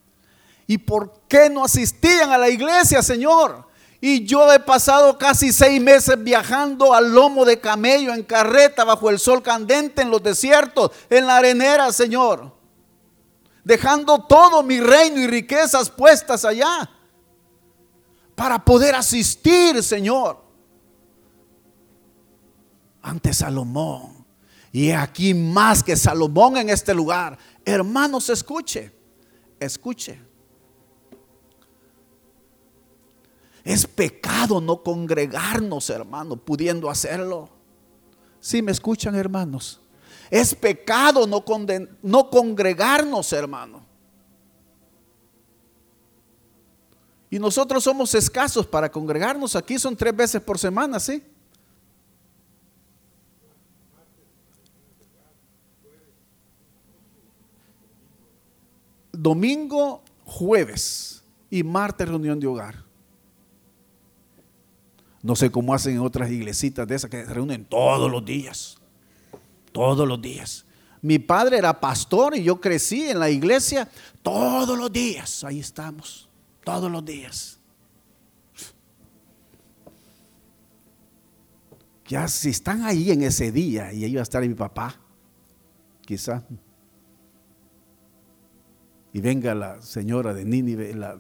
¿Y 0.67 0.77
por 0.77 1.23
qué 1.27 1.49
no 1.49 1.65
asistían 1.65 2.31
a 2.31 2.39
la 2.39 2.51
iglesia, 2.51 3.03
Señor? 3.03 3.67
Y 3.99 4.27
yo 4.27 4.53
he 4.53 4.61
pasado 4.61 5.17
casi 5.17 5.53
seis 5.53 5.81
meses 5.81 6.23
viajando 6.23 6.93
al 6.93 7.15
lomo 7.15 7.47
de 7.47 7.59
camello, 7.59 8.13
en 8.13 8.23
carreta, 8.23 8.85
bajo 8.85 9.09
el 9.09 9.19
sol 9.19 9.43
candente, 9.43 10.03
en 10.03 10.11
los 10.11 10.23
desiertos, 10.23 10.91
en 11.09 11.27
la 11.27 11.39
arenera, 11.39 11.91
Señor. 11.91 12.55
Dejando 13.65 14.23
todo 14.25 14.63
mi 14.63 14.81
reino 14.81 15.19
y 15.19 15.27
riquezas 15.27 15.89
puestas 15.89 16.45
allá. 16.45 16.91
Para 18.35 18.63
poder 18.63 18.95
asistir, 18.95 19.83
Señor. 19.83 20.45
Ante 23.01 23.33
Salomón. 23.33 24.18
Y 24.79 24.93
aquí 24.93 25.35
más 25.35 25.83
que 25.83 25.97
Salomón 25.97 26.57
en 26.57 26.71
este 26.71 26.95
lugar. 26.95 27.37
Hermanos, 27.65 28.31
escuche, 28.31 28.93
escuche. 29.59 30.21
Es 33.65 33.89
pecado 33.89 34.61
no 34.61 34.81
congregarnos, 34.81 35.91
hermano, 35.91 36.37
pudiendo 36.37 36.89
hacerlo. 36.89 37.49
Si 38.39 38.63
me 38.63 38.71
escuchan, 38.71 39.17
hermanos. 39.17 39.81
Es 40.31 40.55
pecado 40.55 41.27
no, 41.27 41.45
no 42.01 42.31
congregarnos, 42.31 43.33
hermano. 43.33 43.85
Y 47.31 47.41
nosotros 47.41 47.83
somos 47.83 48.15
escasos 48.15 48.65
para 48.65 48.89
congregarnos. 48.93 49.57
Aquí 49.57 49.77
son 49.77 49.97
tres 49.97 50.15
veces 50.15 50.41
por 50.41 50.57
semana, 50.57 51.01
¿sí? 51.01 51.21
Domingo, 59.19 60.03
jueves 60.25 61.25
y 61.51 61.65
martes 61.65 62.09
reunión 62.09 62.39
de 62.39 62.47
hogar. 62.47 62.85
No 65.23 65.35
sé 65.35 65.51
cómo 65.51 65.75
hacen 65.75 65.95
en 65.95 66.01
otras 66.01 66.31
iglesitas 66.31 66.87
de 66.87 66.95
esas 66.95 67.11
que 67.11 67.27
se 67.27 67.35
reúnen 67.35 67.65
todos 67.65 68.11
los 68.11 68.25
días. 68.25 68.79
Todos 69.73 70.07
los 70.07 70.23
días. 70.23 70.65
Mi 71.03 71.19
padre 71.19 71.59
era 71.59 71.81
pastor 71.81 72.37
y 72.37 72.45
yo 72.45 72.61
crecí 72.61 73.09
en 73.09 73.19
la 73.19 73.29
iglesia 73.29 73.89
todos 74.23 74.79
los 74.79 74.93
días. 74.93 75.43
Ahí 75.43 75.59
estamos. 75.59 76.29
Todos 76.65 76.91
los 76.91 77.05
días. 77.05 77.59
Ya 82.07 82.27
si 82.29 82.51
están 82.51 82.85
ahí 82.85 83.11
en 83.11 83.23
ese 83.23 83.51
día 83.53 83.93
y 83.93 84.05
ahí 84.05 84.15
va 84.15 84.21
a 84.21 84.23
estar 84.23 84.47
mi 84.47 84.55
papá, 84.55 84.95
quizá 86.07 86.43
y 89.13 89.21
venga 89.21 89.55
la 89.55 89.81
señora 89.83 90.35
de 90.35 90.45
Nínive, 90.45 90.95
la, 90.95 91.17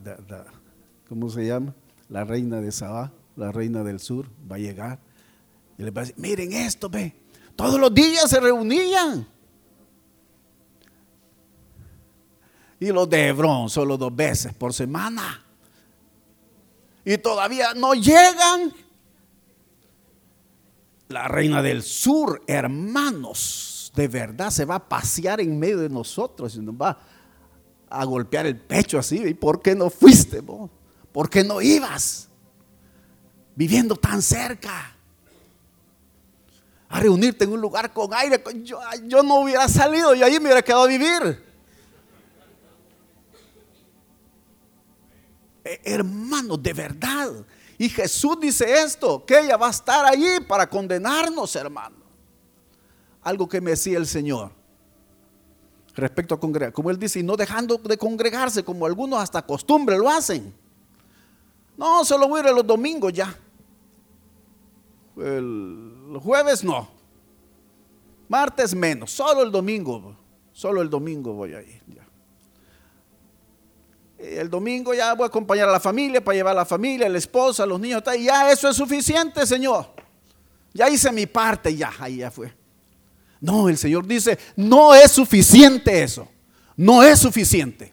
¿cómo 1.08 1.30
se 1.30 1.46
llama? 1.46 1.74
La 2.08 2.24
reina 2.24 2.60
de 2.60 2.70
Sabá, 2.72 3.12
la 3.36 3.52
reina 3.52 3.82
del 3.82 4.00
sur, 4.00 4.26
va 4.50 4.56
a 4.56 4.58
llegar. 4.58 4.98
Y 5.78 5.82
le 5.82 5.90
va 5.90 6.02
a 6.02 6.04
decir, 6.04 6.18
miren 6.18 6.52
esto, 6.52 6.88
ve. 6.88 7.14
Todos 7.56 7.80
los 7.80 7.92
días 7.92 8.28
se 8.28 8.40
reunían. 8.40 9.26
Y 12.80 12.88
los 12.88 13.08
de 13.08 13.28
Hebrón 13.28 13.68
solo 13.68 13.96
dos 13.96 14.14
veces 14.14 14.54
por 14.54 14.72
semana. 14.72 15.44
Y 17.04 17.18
todavía 17.18 17.74
no 17.74 17.94
llegan. 17.94 18.72
La 21.08 21.26
reina 21.26 21.62
del 21.62 21.82
sur, 21.82 22.42
hermanos, 22.46 23.90
de 23.96 24.08
verdad 24.08 24.50
se 24.50 24.66
va 24.66 24.76
a 24.76 24.88
pasear 24.88 25.40
en 25.40 25.58
medio 25.58 25.78
de 25.78 25.88
nosotros 25.88 26.54
y 26.54 26.60
nos 26.60 26.74
va 26.74 26.98
a 27.90 28.04
golpear 28.04 28.46
el 28.46 28.56
pecho 28.56 28.98
así. 28.98 29.16
¿Y 29.16 29.34
por 29.34 29.62
qué 29.62 29.74
no 29.74 29.90
fuiste? 29.90 30.42
¿Por 31.12 31.30
qué 31.30 31.44
no 31.44 31.60
ibas? 31.60 32.28
Viviendo 33.54 33.96
tan 33.96 34.22
cerca. 34.22 34.94
A 36.88 37.00
reunirte 37.00 37.44
en 37.44 37.52
un 37.52 37.60
lugar 37.60 37.92
con 37.92 38.12
aire. 38.14 38.42
Yo, 38.62 38.80
yo 39.06 39.22
no 39.22 39.40
hubiera 39.40 39.68
salido 39.68 40.14
y 40.14 40.22
ahí 40.22 40.34
me 40.34 40.46
hubiera 40.46 40.62
quedado 40.62 40.84
a 40.84 40.88
vivir. 40.88 41.44
Eh, 45.64 45.80
hermanos, 45.84 46.62
de 46.62 46.72
verdad. 46.72 47.30
Y 47.76 47.88
Jesús 47.88 48.38
dice 48.40 48.80
esto, 48.82 49.24
que 49.24 49.38
ella 49.38 49.56
va 49.56 49.68
a 49.68 49.70
estar 49.70 50.04
allí 50.04 50.40
para 50.46 50.68
condenarnos, 50.68 51.54
hermano. 51.54 51.96
Algo 53.22 53.48
que 53.48 53.60
me 53.60 53.72
decía 53.72 53.98
el 53.98 54.06
Señor 54.06 54.57
respecto 55.98 56.34
a 56.34 56.40
congregar. 56.40 56.72
Como 56.72 56.90
él 56.90 56.98
dice, 56.98 57.20
y 57.20 57.22
no 57.22 57.36
dejando 57.36 57.76
de 57.78 57.98
congregarse, 57.98 58.64
como 58.64 58.86
algunos 58.86 59.20
hasta 59.20 59.42
costumbre 59.42 59.98
lo 59.98 60.08
hacen. 60.08 60.54
No, 61.76 62.04
solo 62.04 62.28
voy 62.28 62.40
a 62.40 62.48
ir 62.48 62.54
los 62.54 62.66
domingos 62.66 63.12
ya. 63.12 63.36
El 65.16 66.18
jueves 66.22 66.64
no. 66.64 66.88
Martes 68.28 68.74
menos, 68.74 69.10
solo 69.10 69.42
el 69.42 69.50
domingo. 69.50 70.16
Solo 70.52 70.82
el 70.82 70.90
domingo 70.90 71.34
voy 71.34 71.54
a 71.54 71.62
ir. 71.62 71.82
Ya. 71.86 72.06
El 74.18 74.50
domingo 74.50 74.92
ya 74.92 75.14
voy 75.14 75.24
a 75.24 75.28
acompañar 75.28 75.68
a 75.68 75.72
la 75.72 75.80
familia 75.80 76.22
para 76.22 76.34
llevar 76.36 76.52
a 76.52 76.56
la 76.56 76.64
familia, 76.64 77.08
la 77.08 77.18
esposa, 77.18 77.62
a 77.62 77.66
los 77.66 77.78
niños. 77.78 78.02
Y 78.18 78.24
ya 78.24 78.50
eso 78.50 78.68
es 78.68 78.76
suficiente, 78.76 79.46
Señor. 79.46 79.86
Ya 80.74 80.88
hice 80.88 81.12
mi 81.12 81.26
parte, 81.26 81.74
ya, 81.74 81.92
ahí 82.00 82.16
ya 82.18 82.30
fue. 82.30 82.57
No, 83.40 83.68
el 83.68 83.78
Señor 83.78 84.06
dice, 84.06 84.38
no 84.56 84.94
es 84.94 85.12
suficiente 85.12 86.02
eso. 86.02 86.28
No 86.76 87.02
es 87.02 87.18
suficiente. 87.18 87.92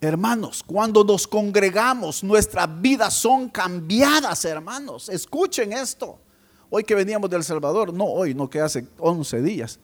Hermanos, 0.00 0.62
cuando 0.62 1.02
nos 1.02 1.26
congregamos, 1.26 2.22
nuestras 2.22 2.68
vidas 2.80 3.14
son 3.14 3.48
cambiadas, 3.48 4.44
hermanos. 4.44 5.08
Escuchen 5.08 5.72
esto. 5.72 6.18
Hoy 6.68 6.84
que 6.84 6.94
veníamos 6.94 7.30
del 7.30 7.42
Salvador, 7.42 7.92
no 7.92 8.04
hoy, 8.04 8.34
no 8.34 8.50
que 8.50 8.60
hace 8.60 8.86
11 8.98 9.42
días. 9.42 9.78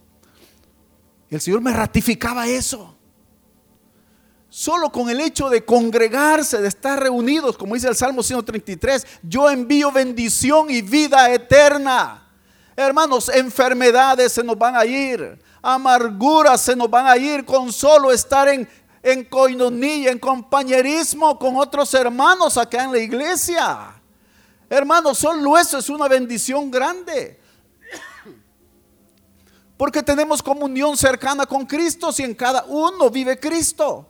El 1.30 1.40
Señor 1.40 1.62
me 1.62 1.72
ratificaba 1.72 2.46
eso. 2.48 2.96
Solo 4.50 4.90
con 4.90 5.08
el 5.08 5.20
hecho 5.20 5.48
de 5.48 5.64
congregarse, 5.64 6.60
de 6.60 6.66
estar 6.66 6.98
reunidos, 6.98 7.56
como 7.56 7.76
dice 7.76 7.86
el 7.86 7.94
Salmo 7.94 8.20
133, 8.20 9.06
yo 9.22 9.48
envío 9.48 9.92
bendición 9.92 10.68
y 10.70 10.82
vida 10.82 11.32
eterna. 11.32 12.26
Hermanos, 12.74 13.28
enfermedades 13.28 14.32
se 14.32 14.42
nos 14.42 14.58
van 14.58 14.74
a 14.74 14.84
ir, 14.84 15.40
amarguras 15.62 16.60
se 16.62 16.74
nos 16.74 16.90
van 16.90 17.06
a 17.06 17.16
ir 17.16 17.44
con 17.44 17.72
solo 17.72 18.10
estar 18.10 18.48
en, 18.48 18.68
en 19.04 19.22
coinonía, 19.22 20.10
en 20.10 20.18
compañerismo 20.18 21.38
con 21.38 21.54
otros 21.56 21.94
hermanos 21.94 22.56
acá 22.56 22.82
en 22.82 22.90
la 22.90 22.98
iglesia. 22.98 24.02
Hermanos, 24.68 25.18
solo 25.18 25.56
eso 25.58 25.78
es 25.78 25.88
una 25.88 26.08
bendición 26.08 26.72
grande. 26.72 27.40
Porque 29.76 30.02
tenemos 30.02 30.42
comunión 30.42 30.96
cercana 30.96 31.46
con 31.46 31.66
Cristo 31.66 32.12
si 32.12 32.24
en 32.24 32.34
cada 32.34 32.64
uno 32.64 33.10
vive 33.10 33.38
Cristo. 33.38 34.09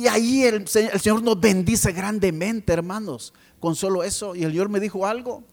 Y 0.00 0.08
ahí 0.08 0.44
el, 0.44 0.66
Señor 0.66 1.22
nos 1.22 1.38
bendice 1.38 1.92
grandemente, 1.92 2.72
hermanos, 2.72 3.34
con 3.58 3.76
solo 3.76 4.02
eso. 4.02 4.34
Y 4.34 4.44
el 4.44 4.52
Señor 4.52 4.70
me 4.70 4.80
dijo 4.80 5.06
algo. 5.06 5.44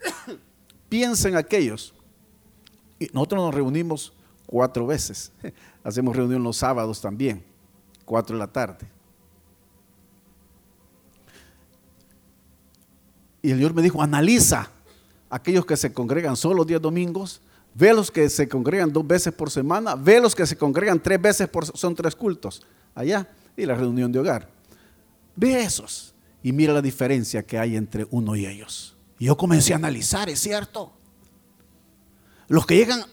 Piensen 0.88 1.34
aquellos. 1.34 1.92
Y 3.00 3.08
nosotros 3.12 3.42
nos 3.42 3.52
reunimos 3.52 4.12
cuatro 4.46 4.86
veces. 4.86 5.32
Hacemos 5.82 6.14
reunión 6.14 6.44
los 6.44 6.58
sábados 6.58 7.00
también, 7.00 7.42
cuatro 8.04 8.36
de 8.36 8.38
la 8.38 8.46
tarde. 8.46 8.86
Y 13.42 13.50
el 13.50 13.56
Señor 13.56 13.74
me 13.74 13.82
dijo, 13.82 14.00
analiza 14.00 14.70
aquellos 15.28 15.66
que 15.66 15.76
se 15.76 15.92
congregan 15.92 16.36
solo 16.36 16.64
días 16.64 16.80
domingos, 16.80 17.42
ve 17.74 17.92
los 17.92 18.08
que 18.08 18.28
se 18.28 18.48
congregan 18.48 18.92
dos 18.92 19.04
veces 19.04 19.34
por 19.34 19.50
semana, 19.50 19.96
ve 19.96 20.20
los 20.20 20.36
que 20.36 20.46
se 20.46 20.56
congregan 20.56 21.02
tres 21.02 21.20
veces 21.20 21.48
por, 21.48 21.66
son 21.76 21.96
tres 21.96 22.14
cultos 22.14 22.62
allá 22.94 23.28
y 23.56 23.66
la 23.66 23.74
reunión 23.74 24.12
de 24.12 24.18
hogar. 24.18 24.48
Ve 25.36 25.62
esos 25.62 26.14
y 26.42 26.52
mira 26.52 26.72
la 26.72 26.82
diferencia 26.82 27.42
que 27.44 27.58
hay 27.58 27.76
entre 27.76 28.06
uno 28.10 28.36
y 28.36 28.46
ellos. 28.46 28.96
Y 29.18 29.26
yo 29.26 29.36
comencé 29.36 29.72
a 29.72 29.76
analizar, 29.76 30.28
es 30.28 30.40
cierto. 30.40 30.92
Los 32.48 32.66
que 32.66 32.76
llegan 32.76 33.04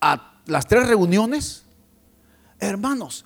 a 0.00 0.40
las 0.46 0.66
tres 0.66 0.88
reuniones 0.88 1.64
hermanos, 2.58 3.24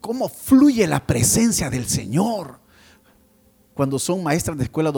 cómo 0.00 0.28
fluye 0.28 0.86
la 0.86 1.06
presencia 1.06 1.70
del 1.70 1.86
Señor. 1.86 2.60
Cuando 3.74 3.98
son 3.98 4.22
maestras 4.22 4.56
de 4.56 4.64
escuela, 4.64 4.90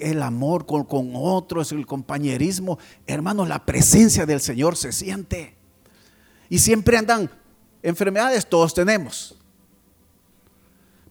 el 0.00 0.22
amor 0.22 0.64
con, 0.64 0.84
con 0.84 1.12
otros, 1.14 1.72
el 1.72 1.86
compañerismo, 1.86 2.78
hermanos, 3.06 3.48
la 3.48 3.66
presencia 3.66 4.24
del 4.24 4.40
Señor 4.40 4.76
se 4.76 4.92
siente. 4.92 5.56
Y 6.48 6.58
siempre 6.58 6.96
andan 6.96 7.30
enfermedades, 7.84 8.48
todos 8.48 8.74
tenemos. 8.74 9.36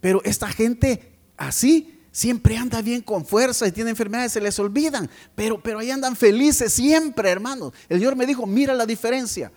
Pero 0.02 0.22
esta 0.26 0.50
gente 0.50 1.14
así 1.38 2.02
siempre 2.12 2.58
anda 2.58 2.82
bien 2.82 3.02
con 3.02 3.26
fuerza 3.26 3.68
y 3.68 3.72
tiene 3.72 3.92
enfermedades, 3.92 4.34
se 4.34 4.42
les 4.42 4.60
olvidan. 4.60 5.10
Pero, 5.36 5.62
pero 5.62 5.80
ahí 5.80 5.92
andan 5.92 6.16
felices 6.16 6.74
siempre, 6.74 7.30
hermanos. 7.30 7.74
El 7.88 8.00
Señor 8.00 8.16
me 8.18 8.26
dijo, 8.26 8.46
mira 8.46 8.74
la 8.74 8.86
diferencia. 8.86 9.52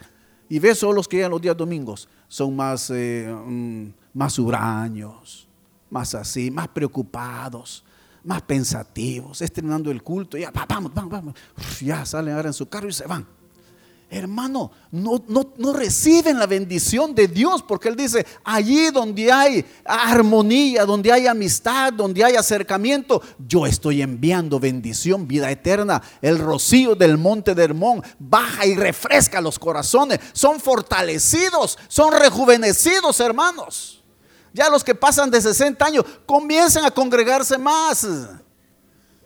Y 0.48 0.60
ve 0.60 0.74
solo 0.74 0.92
los 0.92 1.08
que 1.08 1.16
llegan 1.16 1.32
los 1.32 1.40
días 1.40 1.56
domingos. 1.56 2.08
Son 2.28 2.54
más, 2.54 2.90
eh, 2.94 3.26
mm, 3.28 3.88
más 4.12 4.38
huraños, 4.38 5.48
más 5.90 6.14
así, 6.14 6.50
más 6.50 6.68
preocupados, 6.68 7.84
más 8.22 8.42
pensativos. 8.42 9.42
Es 9.42 9.50
terminando 9.50 9.90
el 9.90 10.02
culto, 10.02 10.36
ya, 10.36 10.52
vamos, 10.68 10.92
vamos, 10.94 11.10
vamos. 11.10 11.34
ya 11.80 12.04
salen 12.04 12.34
ahora 12.34 12.50
en 12.50 12.54
su 12.54 12.68
carro 12.68 12.88
y 12.88 12.92
se 12.92 13.06
van. 13.06 13.26
Hermano, 14.08 14.70
no, 14.92 15.20
no, 15.26 15.72
reciben 15.72 16.38
la 16.38 16.46
bendición 16.46 17.12
de 17.12 17.26
Dios 17.26 17.62
porque 17.66 17.88
Él 17.88 17.96
dice, 17.96 18.24
allí 18.44 18.90
donde 18.92 19.32
hay 19.32 19.64
armonía, 19.84 20.84
donde 20.84 21.10
hay 21.10 21.26
amistad, 21.26 21.92
donde 21.92 22.24
hay 22.24 22.36
acercamiento, 22.36 23.20
yo 23.48 23.66
estoy 23.66 24.02
enviando 24.02 24.60
bendición, 24.60 25.26
vida 25.26 25.50
eterna. 25.50 26.00
El 26.22 26.38
rocío 26.38 26.94
del 26.94 27.18
monte 27.18 27.52
de 27.56 27.64
Hermón 27.64 28.00
baja 28.20 28.64
y 28.64 28.76
refresca 28.76 29.40
los 29.40 29.58
corazones. 29.58 30.20
Son 30.32 30.60
fortalecidos, 30.60 31.76
son 31.88 32.12
rejuvenecidos, 32.12 33.18
hermanos. 33.18 34.04
Ya 34.52 34.70
los 34.70 34.84
que 34.84 34.94
pasan 34.94 35.32
de 35.32 35.40
60 35.40 35.84
años 35.84 36.04
comienzan 36.24 36.84
a 36.84 36.92
congregarse 36.92 37.58
más. 37.58 38.06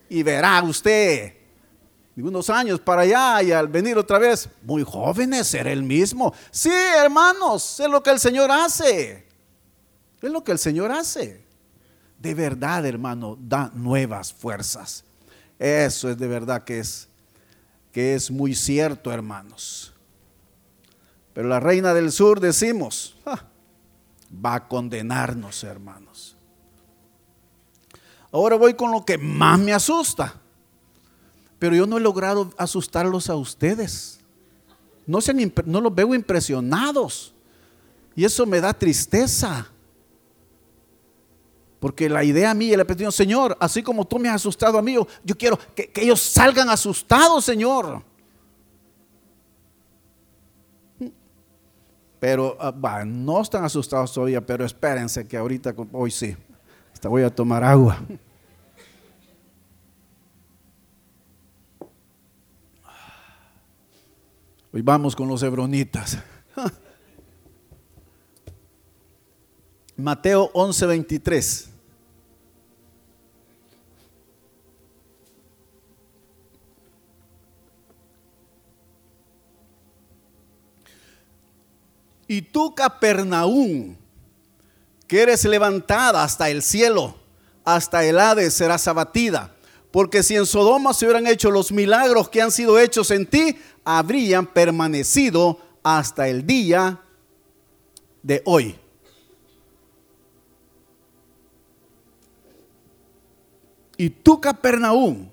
Y 0.08 0.22
verá 0.22 0.62
usted 0.62 1.39
unos 2.20 2.50
años 2.50 2.80
para 2.80 3.02
allá 3.02 3.42
y 3.42 3.52
al 3.52 3.68
venir 3.68 3.96
otra 3.98 4.18
vez, 4.18 4.48
muy 4.62 4.82
jóvenes, 4.84 5.46
ser 5.46 5.66
el 5.66 5.82
mismo. 5.82 6.34
Sí, 6.50 6.70
hermanos, 6.70 7.80
es 7.80 7.88
lo 7.88 8.02
que 8.02 8.10
el 8.10 8.20
Señor 8.20 8.50
hace. 8.50 9.26
Es 10.20 10.30
lo 10.30 10.42
que 10.44 10.52
el 10.52 10.58
Señor 10.58 10.90
hace. 10.92 11.44
De 12.18 12.34
verdad, 12.34 12.84
hermano, 12.84 13.38
da 13.40 13.70
nuevas 13.74 14.32
fuerzas. 14.32 15.04
Eso 15.58 16.10
es 16.10 16.18
de 16.18 16.28
verdad 16.28 16.64
que 16.64 16.80
es 16.80 17.10
que 17.92 18.14
es 18.14 18.30
muy 18.30 18.54
cierto, 18.54 19.12
hermanos. 19.12 19.92
Pero 21.32 21.48
la 21.48 21.60
reina 21.60 21.94
del 21.94 22.12
sur 22.12 22.40
decimos, 22.40 23.16
ah, 23.26 23.44
va 24.44 24.54
a 24.54 24.68
condenarnos, 24.68 25.64
hermanos. 25.64 26.36
Ahora 28.32 28.56
voy 28.56 28.74
con 28.74 28.92
lo 28.92 29.04
que 29.04 29.18
más 29.18 29.58
me 29.58 29.72
asusta. 29.72 30.39
Pero 31.60 31.76
yo 31.76 31.86
no 31.86 31.98
he 31.98 32.00
logrado 32.00 32.50
asustarlos 32.56 33.28
a 33.28 33.36
ustedes. 33.36 34.18
No, 35.06 35.20
se 35.20 35.34
no 35.66 35.80
los 35.80 35.94
veo 35.94 36.14
impresionados. 36.14 37.34
Y 38.16 38.24
eso 38.24 38.46
me 38.46 38.60
da 38.60 38.72
tristeza. 38.72 39.68
Porque 41.78 42.08
la 42.08 42.24
idea 42.24 42.54
mía, 42.54 42.78
le 42.78 42.84
pedí, 42.86 43.10
Señor, 43.12 43.56
así 43.60 43.82
como 43.82 44.06
tú 44.06 44.18
me 44.18 44.30
has 44.30 44.36
asustado 44.36 44.78
a 44.78 44.82
mí, 44.82 44.94
yo, 44.94 45.36
quiero 45.36 45.58
que, 45.74 45.92
ellos 45.96 46.20
salgan 46.20 46.70
asustados, 46.70 47.44
Señor. 47.44 48.02
Pero 52.18 52.56
ah, 52.58 53.04
no 53.04 53.42
están 53.42 53.64
asustados 53.64 54.12
todavía, 54.14 54.44
pero 54.44 54.64
espérense 54.64 55.28
que 55.28 55.36
ahorita, 55.36 55.74
hoy 55.92 56.10
sí, 56.10 56.34
hasta 56.92 57.08
voy 57.08 57.22
a 57.22 57.34
tomar 57.34 57.62
agua. 57.64 57.98
Hoy 64.72 64.82
vamos 64.82 65.16
con 65.16 65.26
los 65.26 65.42
hebronitas. 65.42 66.18
Mateo 69.96 70.52
11:23. 70.52 71.66
Y 82.28 82.42
tú, 82.42 82.72
Capernaum, 82.76 83.96
que 85.08 85.20
eres 85.20 85.44
levantada 85.44 86.22
hasta 86.22 86.48
el 86.48 86.62
cielo, 86.62 87.16
hasta 87.64 88.04
el 88.04 88.20
Hades 88.20 88.54
serás 88.54 88.86
abatida. 88.86 89.52
Porque 89.90 90.22
si 90.22 90.36
en 90.36 90.46
Sodoma 90.46 90.94
se 90.94 91.06
hubieran 91.06 91.26
hecho 91.26 91.50
los 91.50 91.72
milagros 91.72 92.28
que 92.28 92.40
han 92.40 92.52
sido 92.52 92.78
hechos 92.78 93.10
en 93.10 93.26
ti, 93.26 93.56
habrían 93.84 94.46
permanecido 94.46 95.58
hasta 95.82 96.28
el 96.28 96.46
día 96.46 97.00
de 98.22 98.42
hoy. 98.44 98.76
Y 103.96 104.10
tú, 104.10 104.40
Capernaum, 104.40 105.28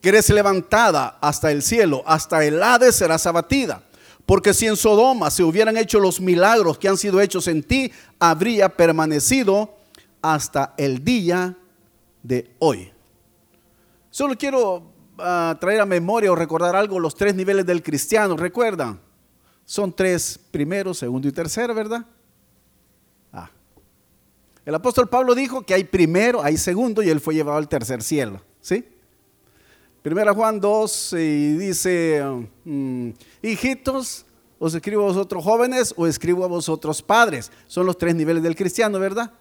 que 0.00 0.08
eres 0.08 0.30
levantada 0.30 1.18
hasta 1.20 1.52
el 1.52 1.62
cielo, 1.62 2.02
hasta 2.06 2.44
el 2.44 2.62
Hades 2.62 2.96
serás 2.96 3.26
abatida. 3.26 3.84
Porque 4.26 4.54
si 4.54 4.66
en 4.66 4.76
Sodoma 4.76 5.30
se 5.30 5.42
hubieran 5.42 5.76
hecho 5.76 6.00
los 6.00 6.20
milagros 6.20 6.78
que 6.78 6.88
han 6.88 6.96
sido 6.96 7.20
hechos 7.20 7.48
en 7.48 7.62
ti, 7.62 7.92
habría 8.18 8.68
permanecido 8.68 9.76
hasta 10.22 10.74
el 10.76 11.04
día 11.04 11.56
de 12.22 12.50
hoy. 12.58 12.92
Solo 14.10 14.36
quiero 14.36 14.92
traer 15.16 15.80
a 15.80 15.86
memoria 15.86 16.32
o 16.32 16.34
recordar 16.34 16.74
algo, 16.74 16.98
los 16.98 17.14
tres 17.14 17.34
niveles 17.34 17.66
del 17.66 17.82
cristiano, 17.82 18.36
¿recuerdan? 18.36 19.00
Son 19.64 19.92
tres, 19.92 20.38
primero, 20.50 20.94
segundo 20.94 21.28
y 21.28 21.32
tercero, 21.32 21.74
¿verdad? 21.74 22.04
Ah. 23.32 23.50
El 24.64 24.74
apóstol 24.74 25.08
Pablo 25.08 25.34
dijo 25.34 25.62
que 25.62 25.74
hay 25.74 25.84
primero, 25.84 26.42
hay 26.42 26.56
segundo 26.56 27.02
y 27.02 27.10
él 27.10 27.20
fue 27.20 27.34
llevado 27.34 27.58
al 27.58 27.68
tercer 27.68 28.02
cielo, 28.02 28.42
¿sí? 28.60 28.84
Primera 30.02 30.32
Juan 30.32 30.60
2 30.60 31.12
y 31.12 31.56
dice, 31.58 32.24
mm, 32.64 33.10
hijitos, 33.42 34.24
os 34.58 34.74
escribo 34.74 35.02
a 35.02 35.06
vosotros 35.06 35.44
jóvenes 35.44 35.94
o 35.96 36.06
escribo 36.06 36.44
a 36.44 36.48
vosotros 36.48 37.02
padres. 37.02 37.52
Son 37.66 37.86
los 37.86 37.98
tres 37.98 38.14
niveles 38.14 38.42
del 38.42 38.56
cristiano, 38.56 38.98
¿verdad? 38.98 39.32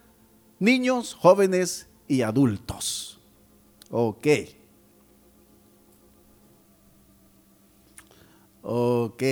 Niños, 0.60 1.14
jóvenes 1.14 1.88
y 2.08 2.22
adultos. 2.22 3.20
Ok. 3.90 4.28
Ok. 8.72 9.24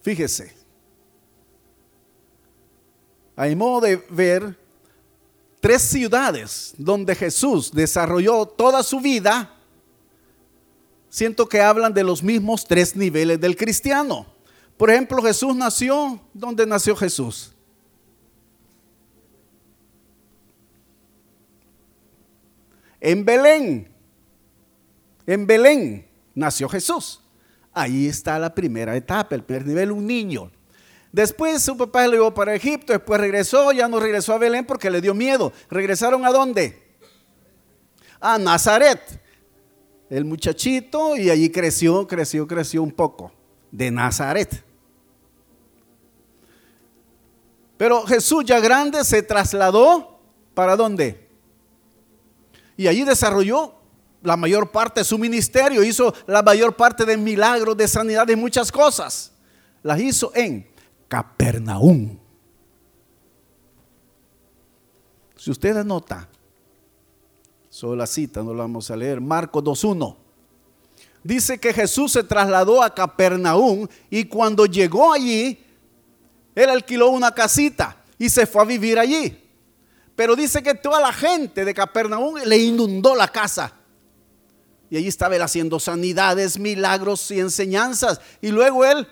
Fíjese. 0.00 0.54
Hay 3.36 3.54
modo 3.54 3.82
de 3.82 3.96
ver 4.08 4.58
tres 5.60 5.82
ciudades 5.82 6.72
donde 6.78 7.14
Jesús 7.14 7.70
desarrolló 7.72 8.46
toda 8.46 8.82
su 8.82 9.00
vida. 9.00 9.54
Siento 11.10 11.46
que 11.46 11.60
hablan 11.60 11.92
de 11.92 12.04
los 12.04 12.22
mismos 12.22 12.64
tres 12.64 12.96
niveles 12.96 13.38
del 13.38 13.54
cristiano. 13.54 14.26
Por 14.78 14.88
ejemplo, 14.88 15.20
Jesús 15.20 15.54
nació, 15.54 16.18
¿dónde 16.32 16.64
nació 16.64 16.96
Jesús? 16.96 17.52
En 22.98 23.26
Belén. 23.26 23.92
En 25.26 25.46
Belén 25.46 26.13
nació 26.34 26.68
Jesús. 26.68 27.20
Ahí 27.72 28.06
está 28.06 28.38
la 28.38 28.54
primera 28.54 28.96
etapa, 28.96 29.34
el 29.34 29.42
primer 29.42 29.66
nivel, 29.66 29.92
un 29.92 30.06
niño. 30.06 30.50
Después 31.10 31.62
su 31.62 31.76
papá 31.76 32.06
lo 32.06 32.12
llevó 32.14 32.34
para 32.34 32.54
Egipto, 32.54 32.92
después 32.92 33.20
regresó, 33.20 33.70
ya 33.72 33.88
no 33.88 34.00
regresó 34.00 34.32
a 34.32 34.38
Belén 34.38 34.64
porque 34.64 34.90
le 34.90 35.00
dio 35.00 35.14
miedo. 35.14 35.52
¿Regresaron 35.70 36.24
a 36.24 36.30
dónde? 36.30 36.96
A 38.20 38.38
Nazaret. 38.38 39.00
El 40.10 40.24
muchachito 40.24 41.16
y 41.16 41.30
allí 41.30 41.50
creció, 41.50 42.06
creció, 42.06 42.46
creció 42.46 42.82
un 42.82 42.92
poco. 42.92 43.32
De 43.70 43.90
Nazaret. 43.90 44.64
Pero 47.76 48.06
Jesús 48.06 48.44
ya 48.44 48.60
grande 48.60 49.04
se 49.04 49.22
trasladó 49.22 50.20
para 50.54 50.76
dónde? 50.76 51.28
Y 52.76 52.86
allí 52.86 53.04
desarrolló 53.04 53.74
la 54.24 54.36
mayor 54.36 54.70
parte 54.70 55.00
de 55.00 55.04
su 55.04 55.18
ministerio, 55.18 55.84
hizo 55.84 56.12
la 56.26 56.42
mayor 56.42 56.74
parte 56.74 57.04
de 57.04 57.16
milagros, 57.16 57.76
de 57.76 57.86
sanidad, 57.86 58.26
de 58.26 58.34
muchas 58.34 58.72
cosas. 58.72 59.32
Las 59.82 60.00
hizo 60.00 60.32
en 60.34 60.66
Capernaum. 61.06 62.18
Si 65.36 65.50
usted 65.50 65.76
anota, 65.76 66.26
solo 67.68 67.96
la 67.96 68.06
cita, 68.06 68.42
no 68.42 68.54
la 68.54 68.62
vamos 68.62 68.90
a 68.90 68.96
leer, 68.96 69.20
Marcos 69.20 69.62
2.1. 69.62 70.16
dice 71.22 71.58
que 71.58 71.74
Jesús 71.74 72.12
se 72.12 72.24
trasladó 72.24 72.82
a 72.82 72.94
Capernaum 72.94 73.86
y 74.08 74.24
cuando 74.24 74.64
llegó 74.64 75.12
allí, 75.12 75.62
él 76.54 76.70
alquiló 76.70 77.10
una 77.10 77.32
casita 77.32 78.02
y 78.18 78.30
se 78.30 78.46
fue 78.46 78.62
a 78.62 78.64
vivir 78.64 78.98
allí. 78.98 79.38
Pero 80.16 80.34
dice 80.34 80.62
que 80.62 80.74
toda 80.74 80.98
la 80.98 81.12
gente 81.12 81.62
de 81.64 81.74
Capernaum 81.74 82.36
le 82.46 82.56
inundó 82.56 83.14
la 83.14 83.28
casa. 83.28 83.83
Y 84.94 84.96
allí 84.96 85.08
estaba 85.08 85.34
él 85.34 85.42
haciendo 85.42 85.80
sanidades, 85.80 86.56
milagros 86.56 87.32
y 87.32 87.40
enseñanzas. 87.40 88.20
Y 88.40 88.52
luego 88.52 88.84
él, 88.84 89.08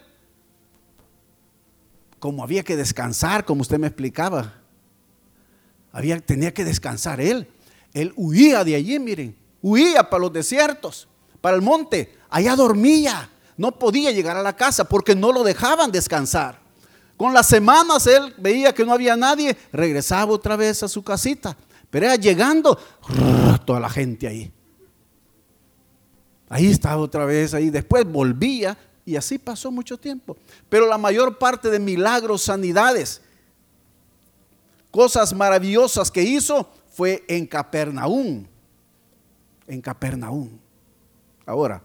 como 2.20 2.44
había 2.44 2.62
que 2.62 2.76
descansar, 2.76 3.44
como 3.44 3.62
usted 3.62 3.80
me 3.80 3.88
explicaba, 3.88 4.60
había, 5.90 6.20
tenía 6.20 6.54
que 6.54 6.64
descansar 6.64 7.20
él. 7.20 7.48
Él 7.92 8.12
huía 8.14 8.62
de 8.62 8.76
allí, 8.76 8.96
miren, 9.00 9.36
huía 9.60 10.08
para 10.08 10.20
los 10.20 10.32
desiertos, 10.32 11.08
para 11.40 11.56
el 11.56 11.62
monte. 11.62 12.16
Allá 12.30 12.54
dormía. 12.54 13.28
No 13.56 13.76
podía 13.76 14.12
llegar 14.12 14.36
a 14.36 14.42
la 14.42 14.54
casa 14.54 14.84
porque 14.84 15.16
no 15.16 15.32
lo 15.32 15.42
dejaban 15.42 15.90
descansar. 15.90 16.60
Con 17.16 17.34
las 17.34 17.48
semanas 17.48 18.06
él 18.06 18.32
veía 18.38 18.72
que 18.72 18.84
no 18.84 18.92
había 18.92 19.16
nadie, 19.16 19.56
regresaba 19.72 20.30
otra 20.30 20.54
vez 20.54 20.84
a 20.84 20.88
su 20.88 21.02
casita. 21.02 21.56
Pero 21.90 22.06
era 22.06 22.14
llegando, 22.14 22.78
toda 23.66 23.80
la 23.80 23.90
gente 23.90 24.28
ahí. 24.28 24.52
Ahí 26.52 26.66
estaba 26.66 27.00
otra 27.00 27.24
vez, 27.24 27.54
ahí 27.54 27.70
después 27.70 28.04
volvía 28.04 28.76
y 29.04 29.16
así 29.16 29.38
pasó 29.38 29.70
mucho 29.70 29.98
tiempo. 29.98 30.36
Pero 30.68 30.86
la 30.86 30.98
mayor 30.98 31.38
parte 31.38 31.70
de 31.70 31.78
milagros, 31.78 32.42
sanidades, 32.42 33.22
cosas 34.90 35.34
maravillosas 35.34 36.10
que 36.10 36.22
hizo 36.22 36.68
fue 36.90 37.24
en 37.26 37.46
Capernaum. 37.46 38.44
En 39.66 39.80
Capernaum. 39.80 40.50
Ahora, 41.46 41.82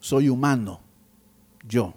soy 0.00 0.28
humano, 0.28 0.80
yo 1.66 1.94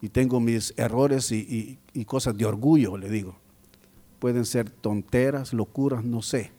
y 0.00 0.08
tengo 0.08 0.40
mis 0.40 0.74
errores 0.76 1.32
y, 1.32 1.78
cosas 2.06 2.36
de 2.36 2.44
orgullo, 2.44 2.96
le 2.96 3.08
digo. 3.08 3.36
Pueden 4.18 4.44
ser 4.44 4.70
tonteras, 4.70 5.52
locuras, 5.52 6.04
no 6.04 6.22
sé. 6.22 6.52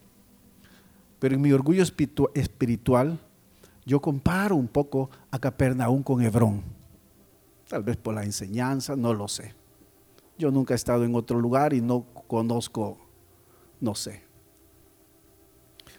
Pero 1.20 1.36
en 1.36 1.41
mi 1.41 1.51
orgullo 1.51 1.84
espiritual, 1.84 3.20
yo 3.86 4.01
comparo 4.01 4.55
un 4.55 4.68
poco 4.68 5.09
a 5.32 5.39
Capernaum 5.39 6.03
con 6.03 6.22
Hebrón. 6.22 6.61
Tal 7.68 7.84
vez 7.84 7.97
por 7.97 8.13
la 8.13 8.24
enseñanza, 8.24 8.95
no 8.95 9.13
lo 9.13 9.28
sé. 9.28 9.53
Yo 10.38 10.51
nunca 10.51 10.74
he 10.74 10.76
estado 10.76 11.03
en 11.03 11.15
otro 11.15 11.39
lugar 11.39 11.74
y 11.74 11.82
no 11.82 12.05
conozco, 12.28 12.97
no 13.80 13.95
sé. 13.95 14.22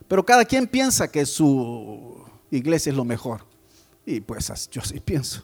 Pero 0.07 0.25
cada 0.25 0.45
quien 0.45 0.67
piensa 0.67 1.11
que 1.11 1.27
su 1.27 2.25
iglesia 2.51 2.91
es 2.91 2.97
lo 2.97 3.05
mejor. 3.05 3.45
Y 4.07 4.21
pues 4.21 4.71
yo 4.71 4.81
sí 4.83 5.01
pienso 5.01 5.43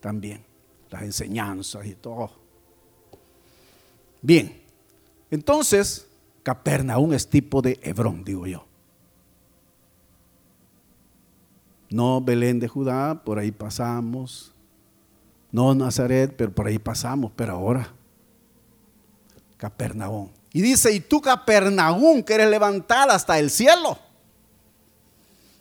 también 0.00 0.44
las 0.90 1.02
enseñanzas 1.02 1.86
y 1.86 1.94
todo. 1.94 2.30
Bien, 4.20 4.60
entonces 5.30 6.06
Capernaum 6.42 7.12
es 7.12 7.28
tipo 7.28 7.62
de 7.62 7.78
Hebrón, 7.82 8.24
digo 8.24 8.46
yo. 8.46 8.69
No 11.90 12.20
Belén 12.20 12.60
de 12.60 12.68
Judá, 12.68 13.22
por 13.24 13.38
ahí 13.38 13.50
pasamos. 13.50 14.52
No 15.52 15.74
Nazaret, 15.74 16.34
pero 16.36 16.52
por 16.52 16.66
ahí 16.66 16.78
pasamos, 16.78 17.32
pero 17.34 17.54
ahora 17.54 17.92
Capernaum. 19.56 20.28
Y 20.52 20.62
dice, 20.62 20.92
y 20.92 21.00
tú 21.00 21.20
Capernaum, 21.20 22.22
que 22.22 22.34
eres 22.34 22.48
levantada 22.48 23.14
hasta 23.14 23.38
el 23.38 23.50
cielo 23.50 23.98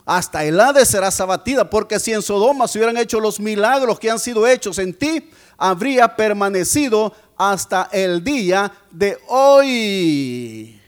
hasta 0.09 0.43
el 0.43 0.59
Hades 0.59 0.87
serás 0.87 1.21
abatida, 1.21 1.69
porque 1.69 1.99
si 1.99 2.11
en 2.11 2.23
Sodoma 2.23 2.67
se 2.67 2.79
hubieran 2.79 2.97
hecho 2.97 3.19
los 3.19 3.39
milagros 3.39 3.99
que 3.99 4.09
han 4.09 4.17
sido 4.17 4.47
hechos 4.47 4.79
en 4.79 4.91
ti, 4.91 5.29
habría 5.55 6.15
permanecido 6.15 7.13
hasta 7.37 7.87
el 7.91 8.23
día 8.23 8.71
de 8.89 9.19
hoy. 9.27 10.81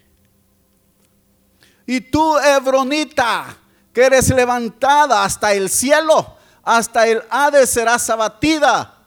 Y 1.86 2.02
tú, 2.02 2.36
Hebronita, 2.39 3.58
que 3.94 4.04
eres 4.04 4.30
levantada 4.30 5.24
hasta 5.24 5.54
el 5.54 5.70
cielo, 5.70 6.36
hasta 6.64 7.08
el 7.08 7.22
Hades 7.30 7.70
serás 7.70 8.10
abatida. 8.10 8.98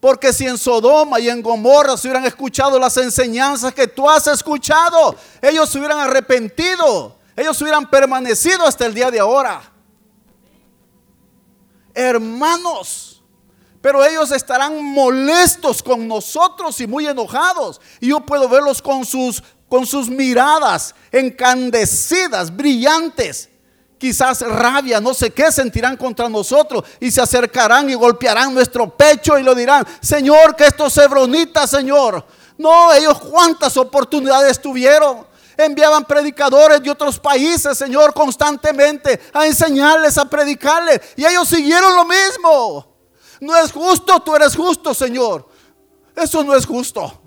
Porque 0.00 0.32
si 0.32 0.46
en 0.46 0.58
Sodoma 0.58 1.18
y 1.18 1.28
en 1.28 1.42
Gomorra 1.42 1.96
se 1.96 2.06
hubieran 2.06 2.24
escuchado 2.24 2.78
las 2.78 2.96
enseñanzas 2.96 3.74
que 3.74 3.88
tú 3.88 4.08
has 4.08 4.26
escuchado, 4.28 5.16
ellos 5.42 5.68
se 5.68 5.78
hubieran 5.78 5.98
arrepentido 5.98 7.18
ellos 7.38 7.62
hubieran 7.62 7.88
permanecido 7.88 8.66
hasta 8.66 8.84
el 8.84 8.92
día 8.92 9.12
de 9.12 9.20
ahora. 9.20 9.62
Hermanos, 11.94 13.22
pero 13.80 14.04
ellos 14.04 14.32
estarán 14.32 14.82
molestos 14.82 15.80
con 15.80 16.08
nosotros 16.08 16.80
y 16.80 16.88
muy 16.88 17.06
enojados. 17.06 17.80
Y 18.00 18.08
yo 18.08 18.18
puedo 18.18 18.48
verlos 18.48 18.82
con 18.82 19.04
sus, 19.04 19.40
con 19.68 19.86
sus 19.86 20.08
miradas 20.08 20.96
encandecidas, 21.12 22.54
brillantes. 22.54 23.48
Quizás 23.98 24.42
rabia, 24.42 25.00
no 25.00 25.12
sé 25.12 25.32
qué, 25.32 25.50
sentirán 25.50 25.96
contra 25.96 26.28
nosotros 26.28 26.84
y 27.00 27.10
se 27.10 27.20
acercarán 27.20 27.90
y 27.90 27.94
golpearán 27.94 28.54
nuestro 28.54 28.96
pecho 28.96 29.36
y 29.38 29.42
lo 29.42 29.54
dirán, 29.54 29.84
Señor, 30.00 30.54
que 30.54 30.66
estos 30.66 30.96
hebronitas, 30.98 31.68
Señor. 31.68 32.24
No, 32.56 32.92
ellos 32.92 33.18
cuántas 33.18 33.76
oportunidades 33.76 34.60
tuvieron 34.60 35.26
enviaban 35.58 36.04
predicadores 36.04 36.80
de 36.80 36.90
otros 36.90 37.18
países, 37.18 37.76
Señor, 37.76 38.14
constantemente 38.14 39.20
a 39.32 39.46
enseñarles, 39.46 40.16
a 40.16 40.30
predicarles. 40.30 41.00
Y 41.16 41.26
ellos 41.26 41.48
siguieron 41.48 41.96
lo 41.96 42.04
mismo. 42.04 42.96
No 43.40 43.56
es 43.56 43.72
justo, 43.72 44.20
tú 44.20 44.36
eres 44.36 44.54
justo, 44.54 44.94
Señor. 44.94 45.48
Eso 46.14 46.44
no 46.44 46.54
es 46.54 46.64
justo. 46.64 47.20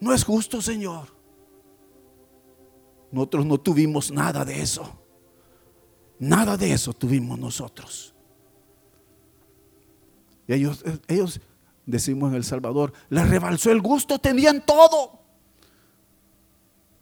No 0.00 0.12
es 0.12 0.24
justo, 0.24 0.60
Señor. 0.60 1.17
Nosotros 3.10 3.46
no 3.46 3.58
tuvimos 3.58 4.10
nada 4.10 4.44
de 4.44 4.60
eso. 4.60 4.98
Nada 6.18 6.56
de 6.56 6.72
eso 6.72 6.92
tuvimos 6.92 7.38
nosotros. 7.38 8.14
Y 10.46 10.54
ellos, 10.54 10.84
ellos, 11.06 11.40
decimos 11.86 12.30
en 12.30 12.36
El 12.36 12.44
Salvador, 12.44 12.92
les 13.08 13.28
rebalsó 13.28 13.70
el 13.70 13.80
gusto, 13.80 14.18
tenían 14.18 14.64
todo 14.64 15.18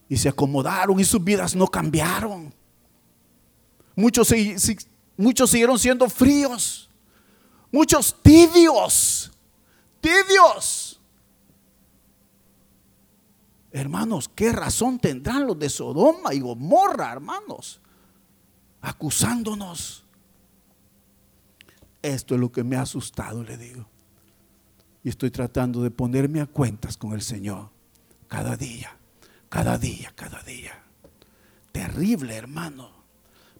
y 0.08 0.16
se 0.16 0.28
acomodaron 0.28 0.98
y 1.00 1.04
sus 1.04 1.22
vidas 1.22 1.54
no 1.56 1.66
cambiaron. 1.66 2.54
Muchos, 3.94 4.32
muchos 5.16 5.50
siguieron 5.50 5.78
siendo 5.78 6.08
fríos, 6.08 6.88
muchos 7.72 8.14
tibios, 8.22 9.32
tibios. 10.00 10.85
Hermanos, 13.72 14.30
¿qué 14.34 14.52
razón 14.52 14.98
tendrán 14.98 15.46
los 15.46 15.58
de 15.58 15.68
Sodoma 15.68 16.32
y 16.32 16.40
Gomorra, 16.40 17.12
hermanos? 17.12 17.80
Acusándonos. 18.80 20.04
Esto 22.02 22.34
es 22.34 22.40
lo 22.40 22.52
que 22.52 22.62
me 22.62 22.76
ha 22.76 22.82
asustado, 22.82 23.42
le 23.42 23.56
digo. 23.56 23.86
Y 25.02 25.08
estoy 25.08 25.30
tratando 25.30 25.82
de 25.82 25.90
ponerme 25.90 26.40
a 26.40 26.46
cuentas 26.46 26.96
con 26.96 27.12
el 27.12 27.22
Señor 27.22 27.70
cada 28.28 28.56
día. 28.56 28.96
Cada 29.48 29.78
día, 29.78 30.12
cada 30.14 30.42
día. 30.42 30.82
Terrible, 31.72 32.34
hermano. 32.34 32.90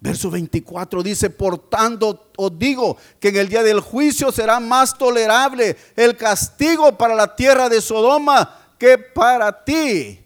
Verso 0.00 0.30
24 0.30 1.02
dice, 1.02 1.30
por 1.30 1.70
tanto 1.70 2.30
os 2.36 2.59
digo 2.59 2.96
que 3.18 3.28
en 3.28 3.36
el 3.36 3.48
día 3.48 3.62
del 3.62 3.80
juicio 3.80 4.30
será 4.30 4.61
más 4.61 4.96
tolerable 4.96 5.76
el 5.96 6.16
castigo 6.16 6.96
para 6.98 7.14
la 7.14 7.34
tierra 7.34 7.68
de 7.68 7.80
Sodoma 7.80 8.65
que 8.78 8.98
para 8.98 9.64
ti. 9.64 10.22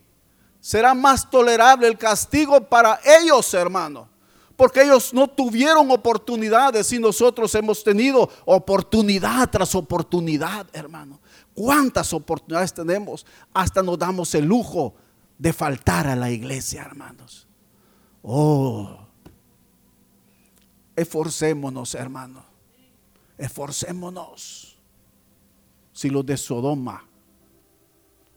Será 0.61 0.94
más 0.94 1.28
tolerable 1.28 1.88
el 1.88 1.96
castigo 1.96 2.61
para 2.61 3.01
ellos, 3.22 3.53
hermano. 3.55 4.09
Porque 4.57 4.82
ellos 4.82 5.14
no 5.14 5.26
tuvieron 5.26 5.90
oportunidades 5.90 6.92
y 6.92 6.98
nosotros 6.98 7.55
hemos 7.55 7.82
tenido 7.82 8.28
oportunidad 8.44 9.48
tras 9.48 9.74
oportunidad, 9.74 10.66
hermano. 10.74 11.18
¿Cuántas 11.55 12.12
oportunidades 12.12 12.74
tenemos? 12.74 13.24
Hasta 13.55 13.82
nos 13.82 13.98
damos 13.98 14.34
el 14.34 14.44
lujo 14.44 14.94
de 15.38 15.55
faltar 15.55 16.07
a 16.07 16.14
la 16.14 16.30
iglesia, 16.30 16.82
hermanos. 16.82 17.48
Oh, 18.22 18.98
esforcémonos, 20.94 21.94
hermanos. 21.94 22.44
Esforcémonos. 23.38 24.78
Si 25.94 26.11
los 26.11 26.26
de 26.26 26.36
Sodoma 26.36 27.10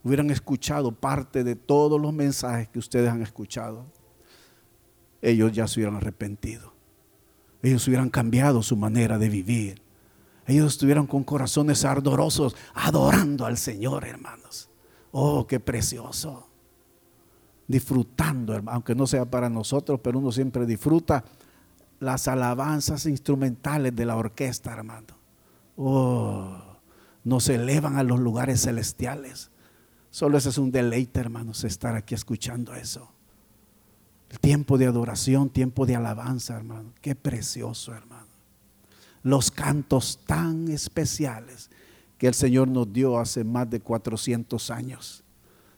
hubieran 0.04 0.30
escuchado 0.30 0.92
parte 0.92 1.44
de 1.44 1.56
todos 1.56 2.00
los 2.00 2.14
mensajes 2.14 2.68
que 2.70 2.80
ustedes 2.80 3.10
han 3.10 3.22
escuchado, 3.22 3.86
ellos 5.22 5.52
ya 5.54 5.68
se 5.68 5.80
hubieran 5.80 5.96
arrepentido. 5.96 6.74
Ellos 7.62 7.88
hubieran 7.88 8.10
cambiado 8.10 8.62
su 8.62 8.76
manera 8.76 9.18
de 9.18 9.30
vivir. 9.30 9.82
Ellos 10.46 10.74
estuvieran 10.74 11.08
con 11.08 11.24
corazones 11.24 11.86
ardorosos 11.86 12.56
adorando 12.74 13.46
al 13.46 13.58
Señor, 13.58 14.06
hermanos. 14.06 14.70
Oh, 15.12 15.48
qué 15.48 15.62
precioso 15.62 16.50
disfrutando, 17.68 18.62
aunque 18.68 18.96
no 18.96 19.08
sea 19.08 19.26
para 19.26 19.50
nosotros, 19.50 20.00
pero 20.04 20.20
uno 20.20 20.32
siempre 20.32 20.66
disfruta 20.66 21.24
las 22.00 22.28
alabanzas 22.28 23.06
instrumentales 23.06 23.96
de 23.96 24.06
la 24.06 24.16
orquesta, 24.16 24.74
hermano. 24.74 25.16
Oh, 25.78 26.56
nos 27.24 27.48
elevan 27.50 27.96
a 27.96 28.04
los 28.04 28.20
lugares 28.20 28.62
celestiales. 28.64 29.50
Solo 30.14 30.38
ese 30.38 30.50
es 30.50 30.60
un 30.60 30.72
deleite, 30.72 31.20
hermanos, 31.20 31.64
estar 31.64 31.96
aquí 31.96 32.14
escuchando 32.14 32.76
eso. 32.76 33.10
El 34.30 34.40
tiempo 34.40 34.78
de 34.78 34.86
adoración, 34.86 35.50
tiempo 35.50 35.88
de 35.88 35.96
alabanza, 35.96 36.56
hermano. 36.56 36.94
Qué 37.02 37.16
precioso, 37.16 37.96
hermano. 37.96 38.28
Los 39.24 39.50
cantos 39.50 40.20
tan 40.28 40.68
especiales 40.68 41.72
que 42.20 42.28
el 42.28 42.36
Señor 42.36 42.68
nos 42.68 42.94
dio 42.94 43.18
hace 43.18 43.44
más 43.44 43.68
de 43.72 43.80
400 43.80 44.70
años. 44.70 45.24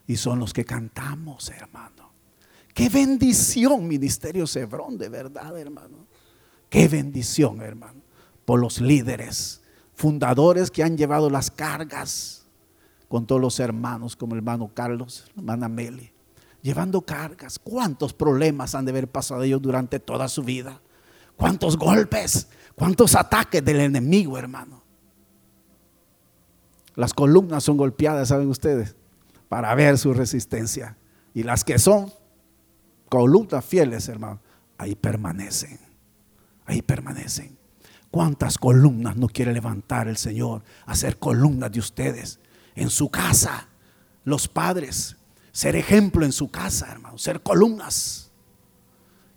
Y 0.06 0.18
son 0.18 0.40
los 0.40 0.52
que 0.52 0.66
cantamos, 0.66 1.50
hermano. 1.52 2.12
Qué 2.74 2.90
bendición, 2.90 3.88
Ministerio 3.88 4.46
Cebrón, 4.48 4.98
de 4.98 5.08
verdad, 5.08 5.58
hermano. 5.58 6.08
Qué 6.70 6.90
bendición, 6.90 7.62
hermano, 7.62 8.02
por 8.44 8.60
los 8.60 8.82
líderes, 8.82 9.62
fundadores 9.94 10.70
que 10.70 10.84
han 10.84 10.98
llevado 10.98 11.30
las 11.30 11.50
cargas 11.50 12.45
con 13.16 13.26
todos 13.26 13.40
los 13.40 13.62
hermanos, 13.62 14.14
como 14.18 14.34
el 14.34 14.40
hermano 14.40 14.70
Carlos, 14.74 15.32
la 15.36 15.42
hermana 15.42 15.70
Meli, 15.70 16.12
llevando 16.62 17.00
cargas. 17.00 17.58
¿Cuántos 17.58 18.14
problemas 18.14 18.76
han 18.76 18.84
de 18.84 18.92
haber 18.92 19.08
pasado 19.08 19.42
ellos 19.44 19.62
durante 19.62 20.02
toda 20.02 20.28
su 20.28 20.44
vida? 20.44 20.82
¿Cuántos 21.38 21.78
golpes? 21.78 22.50
¿Cuántos 22.76 23.16
ataques 23.16 23.64
del 23.64 23.80
enemigo, 23.80 24.38
hermano? 24.38 24.84
Las 26.96 27.14
columnas 27.14 27.64
son 27.64 27.78
golpeadas, 27.78 28.28
¿saben 28.28 28.50
ustedes? 28.50 28.98
Para 29.48 29.74
ver 29.76 29.98
su 29.98 30.14
resistencia. 30.14 30.98
Y 31.34 31.44
las 31.44 31.64
que 31.64 31.80
son 31.80 32.12
columnas 33.08 33.64
fieles, 33.64 34.10
hermano, 34.10 34.42
ahí 34.78 34.94
permanecen. 34.94 35.80
Ahí 36.66 36.82
permanecen. 36.82 37.58
¿Cuántas 38.12 38.58
columnas 38.58 39.16
no 39.16 39.30
quiere 39.30 39.54
levantar 39.54 40.10
el 40.10 40.18
Señor? 40.18 40.64
Hacer 40.86 41.18
columnas 41.18 41.72
de 41.72 41.80
ustedes 41.80 42.42
en 42.76 42.90
su 42.90 43.10
casa. 43.10 43.68
Los 44.24 44.48
padres, 44.48 45.16
ser 45.52 45.76
ejemplo 45.76 46.26
en 46.26 46.32
su 46.32 46.50
casa, 46.50 46.92
hermano, 46.92 47.18
ser 47.18 47.42
columnas. 47.42 48.32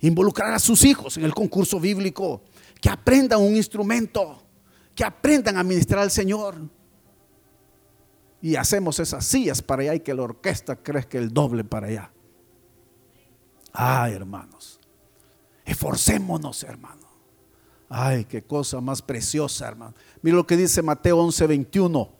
Involucrar 0.00 0.52
a 0.52 0.58
sus 0.58 0.84
hijos 0.84 1.16
en 1.16 1.24
el 1.24 1.34
concurso 1.34 1.80
bíblico, 1.80 2.42
que 2.80 2.88
aprendan 2.88 3.40
un 3.40 3.56
instrumento, 3.56 4.42
que 4.94 5.04
aprendan 5.04 5.56
a 5.56 5.62
ministrar 5.62 6.02
al 6.02 6.10
Señor. 6.10 6.56
Y 8.40 8.56
hacemos 8.56 9.00
esas 9.00 9.24
sillas 9.24 9.60
para 9.60 9.82
allá 9.82 9.94
y 9.96 10.00
que 10.00 10.14
la 10.14 10.22
orquesta 10.22 10.76
crezca 10.76 11.18
el 11.18 11.32
doble 11.32 11.64
para 11.64 11.88
allá. 11.88 12.12
Ay, 13.72 14.12
hermanos, 14.12 14.80
esforcémonos, 15.64 16.62
hermanos. 16.62 17.06
Ay, 17.88 18.24
qué 18.26 18.42
cosa 18.42 18.80
más 18.80 19.02
preciosa, 19.02 19.66
hermano. 19.66 19.94
Mira 20.20 20.36
lo 20.36 20.46
que 20.46 20.56
dice 20.56 20.82
Mateo 20.82 21.18
11, 21.18 21.46
21. 21.46 22.17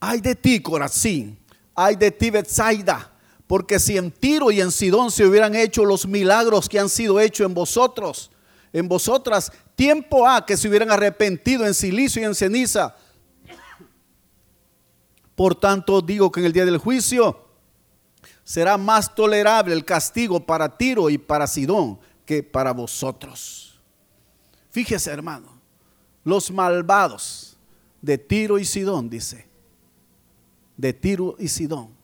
Ay 0.00 0.20
de 0.20 0.34
ti, 0.34 0.60
Corazín. 0.60 1.38
Ay 1.74 1.94
de 1.94 2.10
ti, 2.10 2.30
Betsaida. 2.30 3.12
Porque 3.46 3.78
si 3.78 3.98
en 3.98 4.10
Tiro 4.10 4.50
y 4.50 4.60
en 4.60 4.72
Sidón 4.72 5.10
se 5.10 5.26
hubieran 5.26 5.54
hecho 5.54 5.84
los 5.84 6.06
milagros 6.06 6.68
que 6.68 6.78
han 6.78 6.88
sido 6.88 7.20
hechos 7.20 7.46
en 7.46 7.52
vosotros, 7.52 8.30
en 8.72 8.88
vosotras, 8.88 9.52
tiempo 9.74 10.26
ha 10.26 10.46
que 10.46 10.56
se 10.56 10.68
hubieran 10.68 10.90
arrepentido 10.90 11.66
en 11.66 11.74
silicio 11.74 12.22
y 12.22 12.24
en 12.24 12.34
ceniza. 12.34 12.96
Por 15.34 15.54
tanto, 15.54 16.00
digo 16.00 16.30
que 16.30 16.40
en 16.40 16.46
el 16.46 16.52
día 16.52 16.64
del 16.64 16.78
juicio 16.78 17.48
será 18.44 18.78
más 18.78 19.14
tolerable 19.14 19.74
el 19.74 19.84
castigo 19.84 20.46
para 20.46 20.76
Tiro 20.76 21.10
y 21.10 21.18
para 21.18 21.46
Sidón 21.46 21.98
que 22.24 22.42
para 22.42 22.72
vosotros. 22.72 23.80
Fíjese, 24.70 25.10
hermano, 25.10 25.60
los 26.22 26.50
malvados 26.50 27.56
de 28.00 28.18
Tiro 28.18 28.58
y 28.58 28.64
Sidón, 28.64 29.10
dice, 29.10 29.49
de 30.80 30.92
Tiro 30.92 31.36
y 31.38 31.48
Sidón 31.48 32.00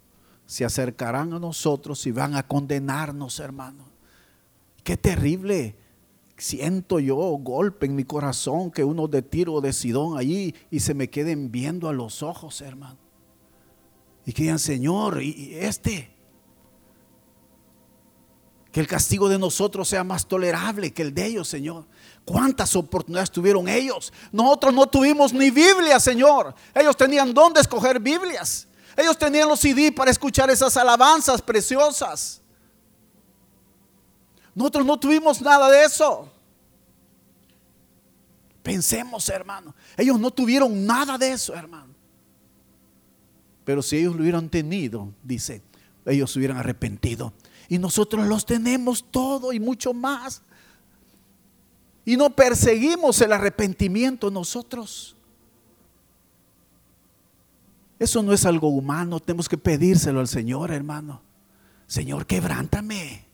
se 0.46 0.64
acercarán 0.64 1.32
a 1.32 1.40
nosotros 1.40 2.06
y 2.06 2.12
van 2.12 2.34
a 2.34 2.46
condenarnos, 2.46 3.40
hermano. 3.40 3.84
Qué 4.84 4.96
terrible. 4.96 5.76
Siento 6.38 7.00
yo 7.00 7.16
golpe 7.16 7.86
en 7.86 7.96
mi 7.96 8.04
corazón 8.04 8.70
que 8.70 8.84
uno 8.84 9.08
de 9.08 9.22
Tiro 9.22 9.60
de 9.60 9.72
Sidón 9.72 10.16
allí 10.16 10.54
y 10.70 10.80
se 10.80 10.94
me 10.94 11.10
queden 11.10 11.50
viendo 11.50 11.88
a 11.88 11.92
los 11.92 12.22
ojos, 12.22 12.60
hermano. 12.60 12.98
Y 14.24 14.32
que 14.32 14.42
digan, 14.42 14.58
Señor, 14.58 15.22
y 15.22 15.54
este, 15.54 16.10
que 18.70 18.80
el 18.80 18.86
castigo 18.86 19.28
de 19.28 19.38
nosotros 19.38 19.88
sea 19.88 20.04
más 20.04 20.28
tolerable 20.28 20.92
que 20.92 21.02
el 21.02 21.14
de 21.14 21.26
ellos, 21.26 21.48
Señor. 21.48 21.86
¿Cuántas 22.26 22.74
oportunidades 22.74 23.30
tuvieron 23.30 23.68
ellos? 23.68 24.12
Nosotros 24.32 24.74
no 24.74 24.88
tuvimos 24.88 25.32
ni 25.32 25.48
Biblia, 25.48 26.00
Señor. 26.00 26.52
Ellos 26.74 26.96
tenían 26.96 27.32
dónde 27.32 27.60
escoger 27.60 28.00
Biblias. 28.00 28.66
Ellos 28.96 29.16
tenían 29.16 29.48
los 29.48 29.60
CD 29.60 29.92
para 29.92 30.10
escuchar 30.10 30.50
esas 30.50 30.76
alabanzas 30.76 31.40
preciosas. 31.40 32.42
Nosotros 34.56 34.84
no 34.84 34.98
tuvimos 34.98 35.40
nada 35.40 35.70
de 35.70 35.84
eso. 35.84 36.28
Pensemos, 38.60 39.28
hermano. 39.28 39.72
Ellos 39.96 40.18
no 40.18 40.32
tuvieron 40.32 40.84
nada 40.84 41.16
de 41.16 41.30
eso, 41.30 41.54
hermano. 41.54 41.94
Pero 43.64 43.82
si 43.82 43.98
ellos 43.98 44.16
lo 44.16 44.22
hubieran 44.22 44.48
tenido, 44.48 45.12
dice, 45.22 45.62
ellos 46.04 46.32
se 46.32 46.40
hubieran 46.40 46.56
arrepentido. 46.56 47.32
Y 47.68 47.78
nosotros 47.78 48.26
los 48.26 48.44
tenemos 48.46 49.04
todo 49.12 49.52
y 49.52 49.60
mucho 49.60 49.94
más. 49.94 50.42
Y 52.06 52.16
no 52.16 52.30
perseguimos 52.30 53.20
el 53.20 53.32
arrepentimiento 53.32 54.30
nosotros. 54.30 55.16
Eso 57.98 58.22
no 58.22 58.32
es 58.32 58.46
algo 58.46 58.68
humano, 58.68 59.18
tenemos 59.18 59.48
que 59.48 59.58
pedírselo 59.58 60.20
al 60.20 60.28
Señor, 60.28 60.70
hermano. 60.70 61.20
Señor, 61.88 62.24
quebrántame. 62.24 63.24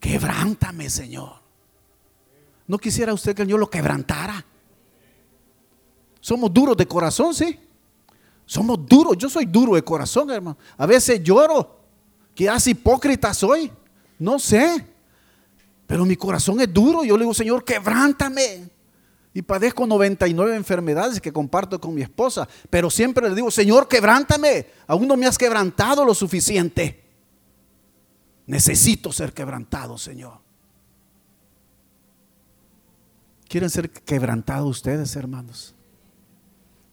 Quebrántame, 0.00 0.90
Señor. 0.90 1.36
¿No 2.66 2.78
quisiera 2.78 3.14
usted 3.14 3.34
que 3.34 3.46
Señor 3.46 3.56
lo 3.56 3.70
quebrantara? 3.70 4.44
Somos 6.20 6.52
duros 6.52 6.76
de 6.76 6.86
corazón, 6.86 7.32
sí. 7.32 7.60
Somos 8.44 8.84
duros. 8.86 9.16
Yo 9.16 9.28
soy 9.28 9.44
duro 9.44 9.76
de 9.76 9.84
corazón, 9.84 10.30
hermano. 10.30 10.58
A 10.76 10.86
veces 10.86 11.22
lloro. 11.22 11.78
Hace 12.50 12.70
hipócrita 12.70 13.32
soy. 13.32 13.70
No 14.18 14.38
sé. 14.40 14.93
Pero 15.86 16.04
mi 16.04 16.16
corazón 16.16 16.60
es 16.60 16.72
duro. 16.72 17.04
Yo 17.04 17.16
le 17.16 17.24
digo, 17.24 17.34
Señor, 17.34 17.64
quebrántame. 17.64 18.68
Y 19.32 19.42
padezco 19.42 19.86
99 19.86 20.54
enfermedades 20.54 21.20
que 21.20 21.32
comparto 21.32 21.80
con 21.80 21.94
mi 21.94 22.02
esposa. 22.02 22.48
Pero 22.70 22.88
siempre 22.88 23.28
le 23.28 23.34
digo, 23.34 23.50
Señor, 23.50 23.88
quebrántame. 23.88 24.66
Aún 24.86 25.08
no 25.08 25.16
me 25.16 25.26
has 25.26 25.36
quebrantado 25.36 26.04
lo 26.04 26.14
suficiente. 26.14 27.02
Necesito 28.46 29.12
ser 29.12 29.32
quebrantado, 29.32 29.98
Señor. 29.98 30.38
¿Quieren 33.48 33.70
ser 33.70 33.90
quebrantados 33.90 34.68
ustedes, 34.68 35.14
hermanos? 35.16 35.74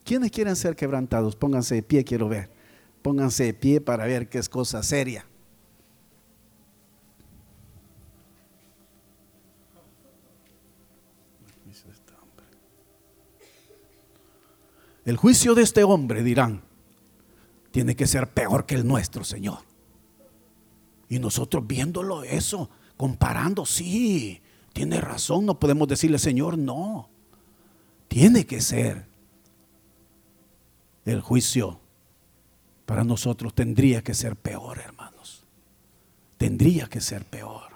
¿Quiénes 0.04 0.30
quieren 0.30 0.56
ser 0.56 0.74
quebrantados? 0.74 1.36
Pónganse 1.36 1.76
de 1.76 1.82
pie, 1.82 2.04
quiero 2.04 2.28
ver. 2.28 2.50
Pónganse 3.02 3.44
de 3.44 3.54
pie 3.54 3.80
para 3.80 4.04
ver 4.06 4.28
qué 4.28 4.38
es 4.38 4.48
cosa 4.48 4.82
seria. 4.82 5.26
El 15.04 15.16
juicio 15.16 15.54
de 15.54 15.62
este 15.62 15.84
hombre, 15.84 16.22
dirán, 16.22 16.62
tiene 17.70 17.96
que 17.96 18.06
ser 18.06 18.30
peor 18.30 18.66
que 18.66 18.74
el 18.76 18.86
nuestro, 18.86 19.24
Señor. 19.24 19.58
Y 21.08 21.18
nosotros 21.18 21.66
viéndolo 21.66 22.22
eso, 22.22 22.70
comparando, 22.96 23.66
sí, 23.66 24.40
tiene 24.72 25.00
razón, 25.00 25.46
no 25.46 25.58
podemos 25.58 25.88
decirle, 25.88 26.18
Señor, 26.18 26.56
no. 26.56 27.08
Tiene 28.08 28.46
que 28.46 28.60
ser 28.60 29.06
el 31.04 31.20
juicio 31.20 31.80
para 32.86 33.04
nosotros 33.04 33.54
tendría 33.54 34.02
que 34.02 34.14
ser 34.14 34.36
peor, 34.36 34.78
hermanos. 34.78 35.44
Tendría 36.36 36.86
que 36.86 37.00
ser 37.00 37.24
peor. 37.24 37.72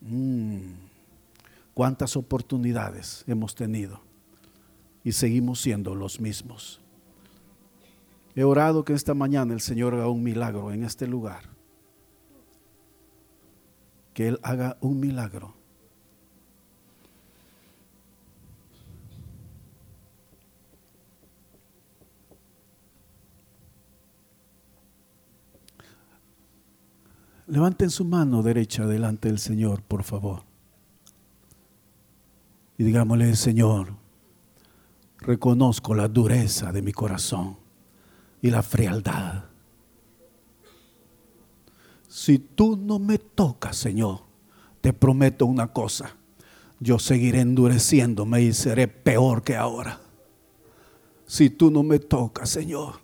Mm. 0.00 0.74
¿Cuántas 1.74 2.16
oportunidades 2.16 3.24
hemos 3.26 3.54
tenido? 3.54 4.00
Y 5.04 5.12
seguimos 5.12 5.60
siendo 5.60 5.94
los 5.94 6.20
mismos. 6.20 6.80
He 8.34 8.44
orado 8.44 8.84
que 8.84 8.92
esta 8.92 9.14
mañana 9.14 9.54
el 9.54 9.60
Señor 9.60 9.94
haga 9.94 10.08
un 10.08 10.22
milagro 10.22 10.72
en 10.72 10.84
este 10.84 11.06
lugar. 11.06 11.58
que 14.18 14.26
Él 14.26 14.40
haga 14.42 14.76
un 14.80 14.98
milagro. 14.98 15.54
Levanten 27.46 27.90
su 27.90 28.04
mano 28.04 28.42
derecha 28.42 28.86
delante 28.88 29.28
del 29.28 29.38
Señor, 29.38 29.82
por 29.84 30.02
favor. 30.02 30.42
Y 32.76 32.82
digámosle, 32.82 33.36
Señor, 33.36 33.92
reconozco 35.18 35.94
la 35.94 36.08
dureza 36.08 36.72
de 36.72 36.82
mi 36.82 36.92
corazón 36.92 37.56
y 38.40 38.50
la 38.50 38.62
frialdad. 38.62 39.44
Si 42.08 42.38
tú 42.38 42.76
no 42.76 42.98
me 42.98 43.18
tocas, 43.18 43.76
Señor, 43.76 44.20
te 44.80 44.92
prometo 44.92 45.46
una 45.46 45.68
cosa. 45.68 46.14
Yo 46.80 46.98
seguiré 46.98 47.40
endureciéndome 47.40 48.42
y 48.42 48.52
seré 48.52 48.88
peor 48.88 49.42
que 49.42 49.56
ahora. 49.56 50.00
Si 51.26 51.50
tú 51.50 51.70
no 51.70 51.82
me 51.82 51.98
tocas, 51.98 52.48
Señor, 52.48 52.94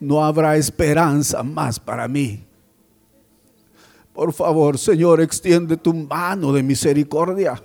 no 0.00 0.24
habrá 0.24 0.56
esperanza 0.56 1.42
más 1.42 1.78
para 1.78 2.08
mí. 2.08 2.42
Por 4.12 4.32
favor, 4.32 4.78
Señor, 4.78 5.20
extiende 5.20 5.76
tu 5.76 5.92
mano 5.92 6.52
de 6.52 6.62
misericordia. 6.62 7.62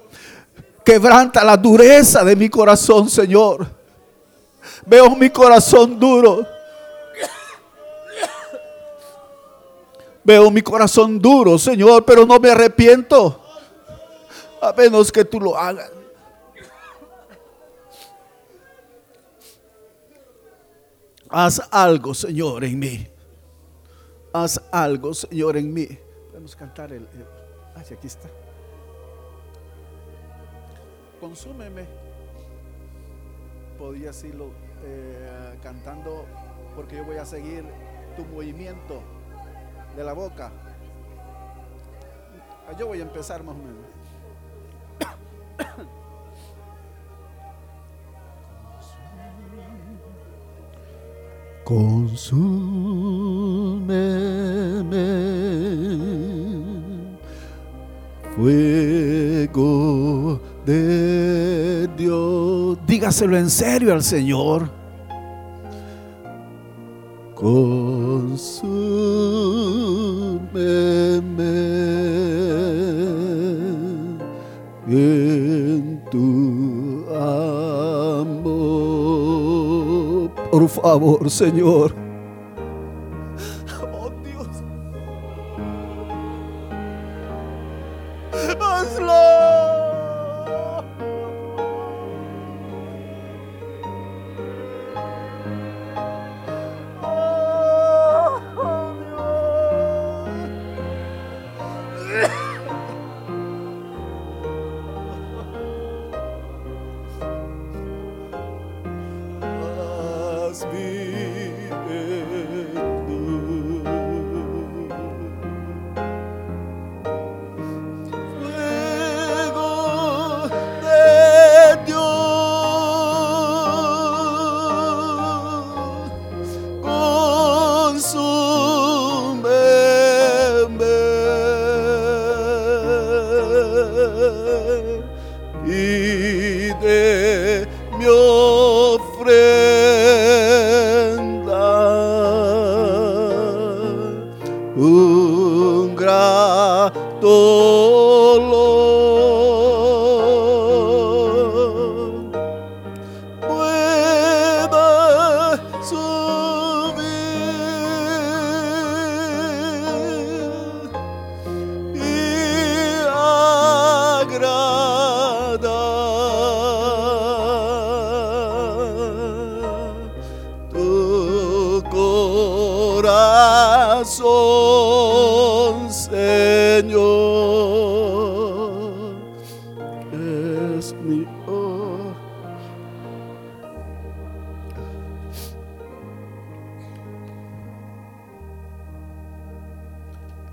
Quebranta 0.84 1.44
la 1.44 1.58
dureza 1.58 2.24
de 2.24 2.36
mi 2.36 2.50
corazón, 2.50 3.10
Señor. 3.10 3.68
Veo 4.86 5.16
mi 5.16 5.30
corazón 5.30 6.00
duro. 6.00 6.46
Veo 10.24 10.52
mi 10.52 10.62
corazón 10.62 11.20
duro, 11.20 11.58
Señor, 11.58 12.06
pero 12.06 12.26
no 12.26 12.40
me 12.40 12.52
arrepiento. 12.52 13.42
A 14.62 14.72
menos 14.74 15.12
que 15.12 15.26
tú 15.26 15.40
lo 15.40 15.58
hagas. 15.58 15.92
Haz 21.30 21.62
algo, 21.72 22.14
Señor, 22.14 22.64
en 22.64 22.78
mí. 22.78 23.08
Haz 24.34 24.62
algo, 24.72 25.14
Señor, 25.14 25.58
en 25.58 25.74
mí 25.74 25.88
cantar 26.56 26.92
el... 26.94 27.08
aquí 27.76 28.08
está. 28.08 28.30
Consúmeme. 31.22 31.86
Podías 33.78 34.22
irlo 34.24 34.50
eh, 34.84 35.56
cantando 35.62 36.26
porque 36.76 36.98
yo 36.98 37.06
voy 37.06 37.18
a 37.18 37.26
seguir 37.26 37.64
tu 38.18 38.26
movimiento 38.26 39.04
de 39.96 40.04
la 40.04 40.14
boca. 40.14 40.52
Yo 42.80 42.88
voy 42.88 43.02
a 43.02 43.04
empezar 43.04 43.44
más 43.44 43.56
o 43.56 43.60
menos. 43.60 43.86
Consúmeme 51.64 52.42
fuego 58.36 60.40
de 60.66 61.88
Dios. 61.98 62.78
Dígaselo 62.86 63.38
en 63.38 63.50
serio 63.50 63.94
al 63.94 64.04
Señor. 64.04 64.70
Consúmeme 67.36 68.72
en 74.88 76.04
tu 76.12 77.06
amor. 77.10 78.42
Por 80.52 80.70
favor, 80.70 81.30
Señor. 81.30 82.11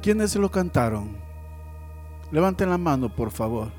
¿Quiénes 0.08 0.34
lo 0.36 0.50
cantaron? 0.50 1.18
Levanten 2.32 2.70
la 2.70 2.78
mano, 2.78 3.14
por 3.14 3.30
favor. 3.30 3.70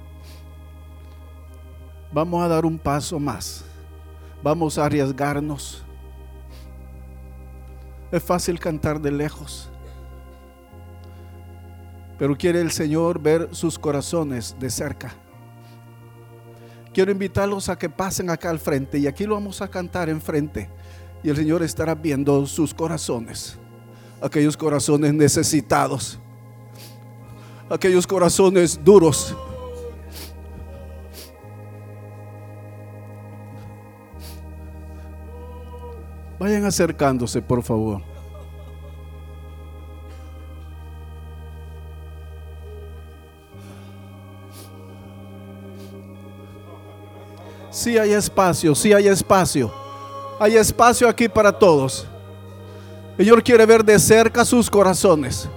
Vamos 2.11 2.43
a 2.43 2.47
dar 2.47 2.67
un 2.67 2.77
paso 2.77 3.19
más. 3.19 3.65
Vamos 4.43 4.77
a 4.77 4.85
arriesgarnos. 4.85 5.83
Es 8.11 8.21
fácil 8.21 8.59
cantar 8.59 9.01
de 9.01 9.11
lejos. 9.11 9.71
Pero 12.19 12.37
quiere 12.37 12.61
el 12.61 12.69
Señor 12.69 13.19
ver 13.19 13.49
sus 13.51 13.79
corazones 13.79 14.55
de 14.59 14.69
cerca. 14.69 15.11
Quiero 16.93 17.11
invitarlos 17.11 17.69
a 17.69 17.75
que 17.75 17.89
pasen 17.89 18.29
acá 18.29 18.51
al 18.51 18.59
frente 18.59 18.99
y 18.99 19.07
aquí 19.07 19.25
lo 19.25 19.33
vamos 19.33 19.63
a 19.63 19.67
cantar 19.67 20.09
enfrente. 20.09 20.69
Y 21.23 21.29
el 21.29 21.35
Señor 21.35 21.63
estará 21.63 21.95
viendo 21.95 22.45
sus 22.45 22.71
corazones 22.71 23.57
aquellos 24.21 24.57
corazones 24.57 25.13
necesitados, 25.13 26.18
aquellos 27.69 28.07
corazones 28.07 28.79
duros. 28.83 29.35
Vayan 36.39 36.65
acercándose, 36.65 37.41
por 37.41 37.61
favor. 37.61 38.01
Sí 47.69 47.97
hay 47.97 48.13
espacio, 48.13 48.73
sí 48.73 48.93
hay 48.93 49.07
espacio. 49.07 49.71
Hay 50.39 50.55
espacio 50.55 51.07
aquí 51.07 51.27
para 51.27 51.51
todos. 51.51 52.07
El 53.17 53.25
Señor 53.25 53.43
quiere 53.43 53.65
ver 53.65 53.83
de 53.83 53.99
cerca 53.99 54.45
sus 54.45 54.69
corazones. 54.69 55.49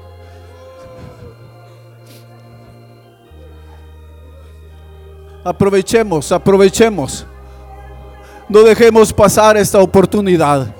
Aprovechemos, 5.45 6.30
aprovechemos. 6.30 7.26
No 8.49 8.62
dejemos 8.62 9.12
pasar 9.12 9.57
esta 9.57 9.80
oportunidad. 9.80 10.74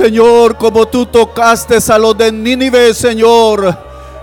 Señor, 0.00 0.56
como 0.56 0.88
tú 0.88 1.04
tocaste 1.04 1.76
a 1.92 1.98
los 1.98 2.16
de 2.16 2.32
Nínive, 2.32 2.94
Señor, 2.94 3.76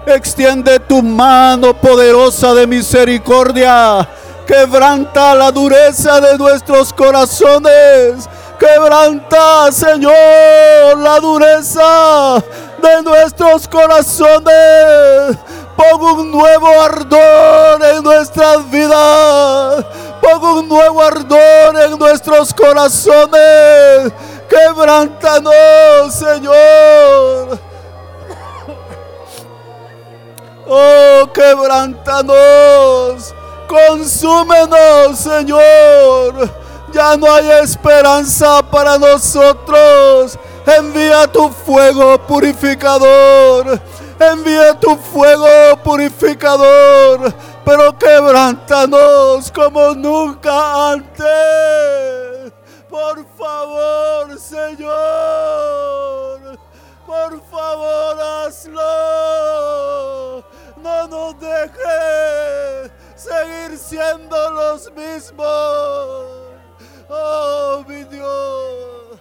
extiende 0.08 0.80
tu 0.80 1.04
mano 1.04 1.76
poderosa 1.76 2.56
de 2.56 2.66
misericordia. 2.66 4.10
Quebranta 4.48 5.36
la 5.36 5.52
dureza 5.52 6.20
de 6.20 6.36
nuestros 6.36 6.92
corazones. 6.92 8.28
Quebranta, 8.58 9.72
Señor, 9.72 10.98
la 10.98 11.20
dureza 11.22 12.44
de 12.82 13.04
nuestros 13.04 13.68
corazones. 13.68 15.38
Pon 15.76 16.02
un 16.02 16.32
nuevo 16.32 16.70
ardor 16.82 17.84
en 17.84 18.04
nuestras 18.04 18.68
vidas. 18.72 19.86
Pon 20.22 20.44
un 20.44 20.70
nuevo 20.70 21.04
ardor 21.04 21.80
en 21.86 22.00
nuestros 22.00 22.52
corazones 22.52 24.12
Quebrántanos, 24.50 26.14
Señor. 26.14 27.60
Oh, 30.70 31.30
quebrántanos. 31.34 33.34
Consúmenos, 33.68 35.18
Señor. 35.18 36.50
Ya 36.92 37.18
no 37.18 37.34
hay 37.34 37.50
esperanza 37.64 38.62
para 38.64 38.98
nosotros. 38.98 40.38
Envía 40.66 41.28
tu 41.28 41.50
fuego 41.50 42.18
purificador. 42.26 43.80
Envía 44.20 44.74
tu 44.80 44.96
fuego 44.96 45.48
purificador. 45.84 47.34
Pero 47.64 47.98
quebrántanos 47.98 49.52
como 49.52 49.94
nunca 49.94 50.92
antes. 50.92 51.28
Por 52.90 53.26
favor, 53.38 53.87
Señor. 54.40 54.98
Por 57.06 57.42
favor, 57.50 58.22
hazlo. 58.22 58.82
No 60.82 61.08
nos 61.08 61.40
dejes 61.40 62.92
seguir 63.16 63.78
siendo 63.78 64.52
los 64.52 64.92
mismos. 64.94 66.26
Oh, 67.10 67.86
mi 67.88 68.04
Dios. 68.04 69.20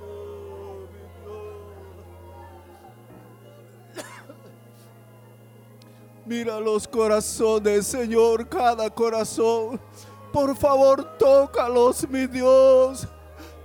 Oh, 0.00 0.86
mi 0.90 0.98
Dios. 1.22 1.36
Mira 6.24 6.58
los 6.58 6.88
corazones, 6.88 7.86
Señor, 7.86 8.48
cada 8.48 8.88
corazón 8.90 9.78
por 10.36 10.54
favor, 10.54 11.02
tócalos, 11.18 12.06
mi 12.10 12.26
Dios. 12.26 13.08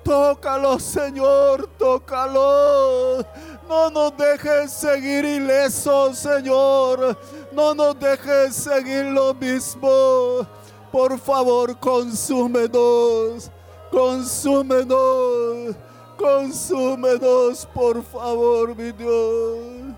Tócalos, 0.06 0.82
Señor, 0.82 1.68
tócalos. 1.78 3.26
No 3.68 3.90
nos 3.90 4.16
dejes 4.16 4.72
seguir 4.72 5.26
ilesos, 5.26 6.20
Señor. 6.20 7.18
No 7.52 7.76
nos 7.76 8.00
dejes 8.00 8.56
seguir 8.56 9.04
lo 9.08 9.34
mismo. 9.34 10.48
Por 10.94 11.20
favor, 11.20 11.78
consúmenos. 11.78 13.52
Consúmenos. 13.92 15.76
Consúmenos, 16.18 17.66
por 17.74 18.02
favor, 18.02 18.74
mi 18.78 18.94
Dios. 18.94 19.94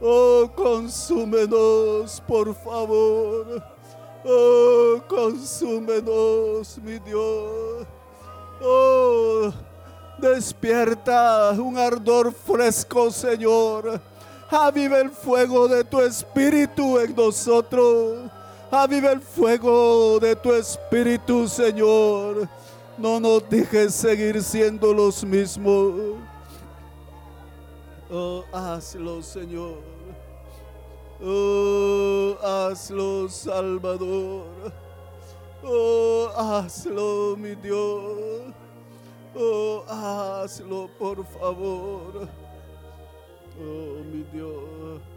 Oh, 0.00 0.50
consúmenos, 0.56 2.22
por 2.26 2.54
favor. 2.54 3.75
Oh, 4.24 5.00
consúmenos, 5.08 6.78
mi 6.78 6.98
Dios. 6.98 7.86
Oh, 8.62 9.52
despierta 10.18 11.50
un 11.52 11.76
ardor 11.78 12.32
fresco, 12.32 13.10
Señor. 13.10 14.00
Aviva 14.50 14.98
el 14.98 15.10
fuego 15.10 15.68
de 15.68 15.84
tu 15.84 16.00
espíritu 16.00 16.98
en 16.98 17.14
nosotros. 17.14 18.30
Aviva 18.70 19.12
el 19.12 19.20
fuego 19.20 20.18
de 20.18 20.34
tu 20.36 20.52
espíritu, 20.52 21.48
Señor. 21.48 22.48
No 22.98 23.20
nos 23.20 23.48
dejes 23.48 23.94
seguir 23.94 24.42
siendo 24.42 24.94
los 24.94 25.24
mismos. 25.24 26.16
Oh, 28.10 28.44
hazlo, 28.52 29.22
Señor. 29.22 29.95
Oh, 31.22 32.36
hazlo, 32.42 33.28
Salvador. 33.28 34.72
Oh, 35.64 36.30
hazlo, 36.36 37.36
mi 37.38 37.54
Dios. 37.54 38.52
Oh, 39.34 39.82
hazlo, 39.88 40.90
por 40.98 41.24
favor. 41.24 42.28
Oh, 43.58 44.04
mi 44.12 44.22
Dios. 44.30 45.15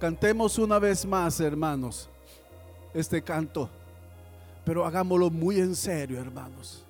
Cantemos 0.00 0.58
una 0.58 0.78
vez 0.78 1.04
más, 1.04 1.38
hermanos, 1.40 2.08
este 2.94 3.20
canto, 3.20 3.68
pero 4.64 4.86
hagámoslo 4.86 5.28
muy 5.28 5.60
en 5.60 5.76
serio, 5.76 6.18
hermanos. 6.18 6.86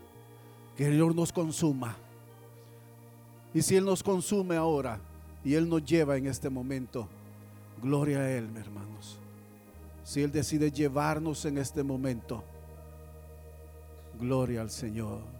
Que 0.76 0.86
el 0.86 0.92
Señor 0.92 1.16
nos 1.16 1.32
consuma. 1.32 1.96
Y 3.52 3.62
si 3.62 3.74
Él 3.74 3.84
nos 3.84 4.04
consume 4.04 4.54
ahora 4.54 5.00
y 5.44 5.54
Él 5.54 5.68
nos 5.68 5.84
lleva 5.84 6.16
en 6.16 6.28
este 6.28 6.48
momento, 6.48 7.08
gloria 7.82 8.20
a 8.20 8.30
Él, 8.30 8.48
hermanos. 8.56 9.18
Si 10.04 10.22
Él 10.22 10.30
decide 10.30 10.70
llevarnos 10.70 11.44
en 11.46 11.58
este 11.58 11.82
momento, 11.82 12.44
gloria 14.20 14.60
al 14.60 14.70
Señor. 14.70 15.39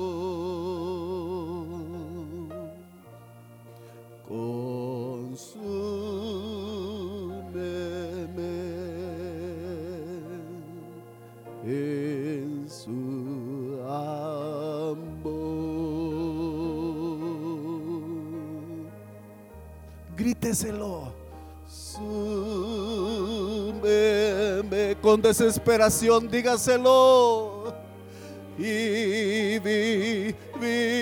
Gríteselo 20.41 21.13
con 25.01 25.21
desesperación, 25.21 26.29
dígaselo. 26.29 27.73
Y 28.57 29.59
viviré. 29.59 31.00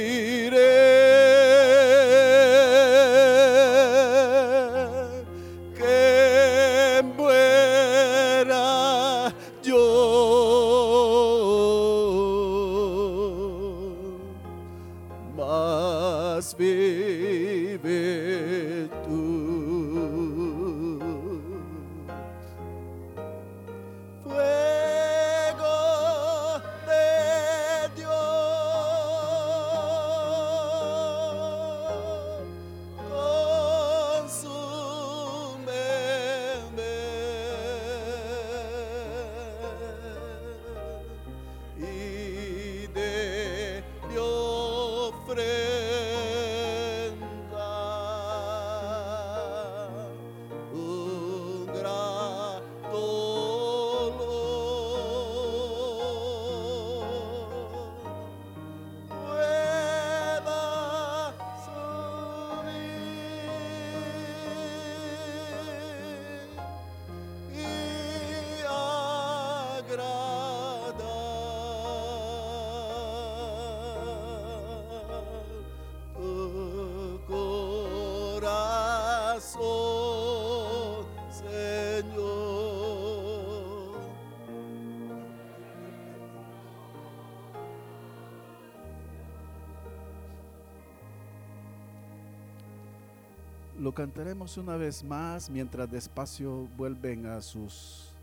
Lo 93.89 93.95
cantaremos 93.95 94.55
una 94.59 94.77
vez 94.77 95.03
más 95.03 95.49
mientras 95.49 95.89
despacio 95.89 96.67
vuelven 96.77 97.25
a 97.25 97.41
sus 97.41 98.13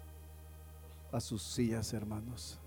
a 1.11 1.19
sus 1.19 1.43
sillas, 1.43 1.93
hermanos. 1.93 2.61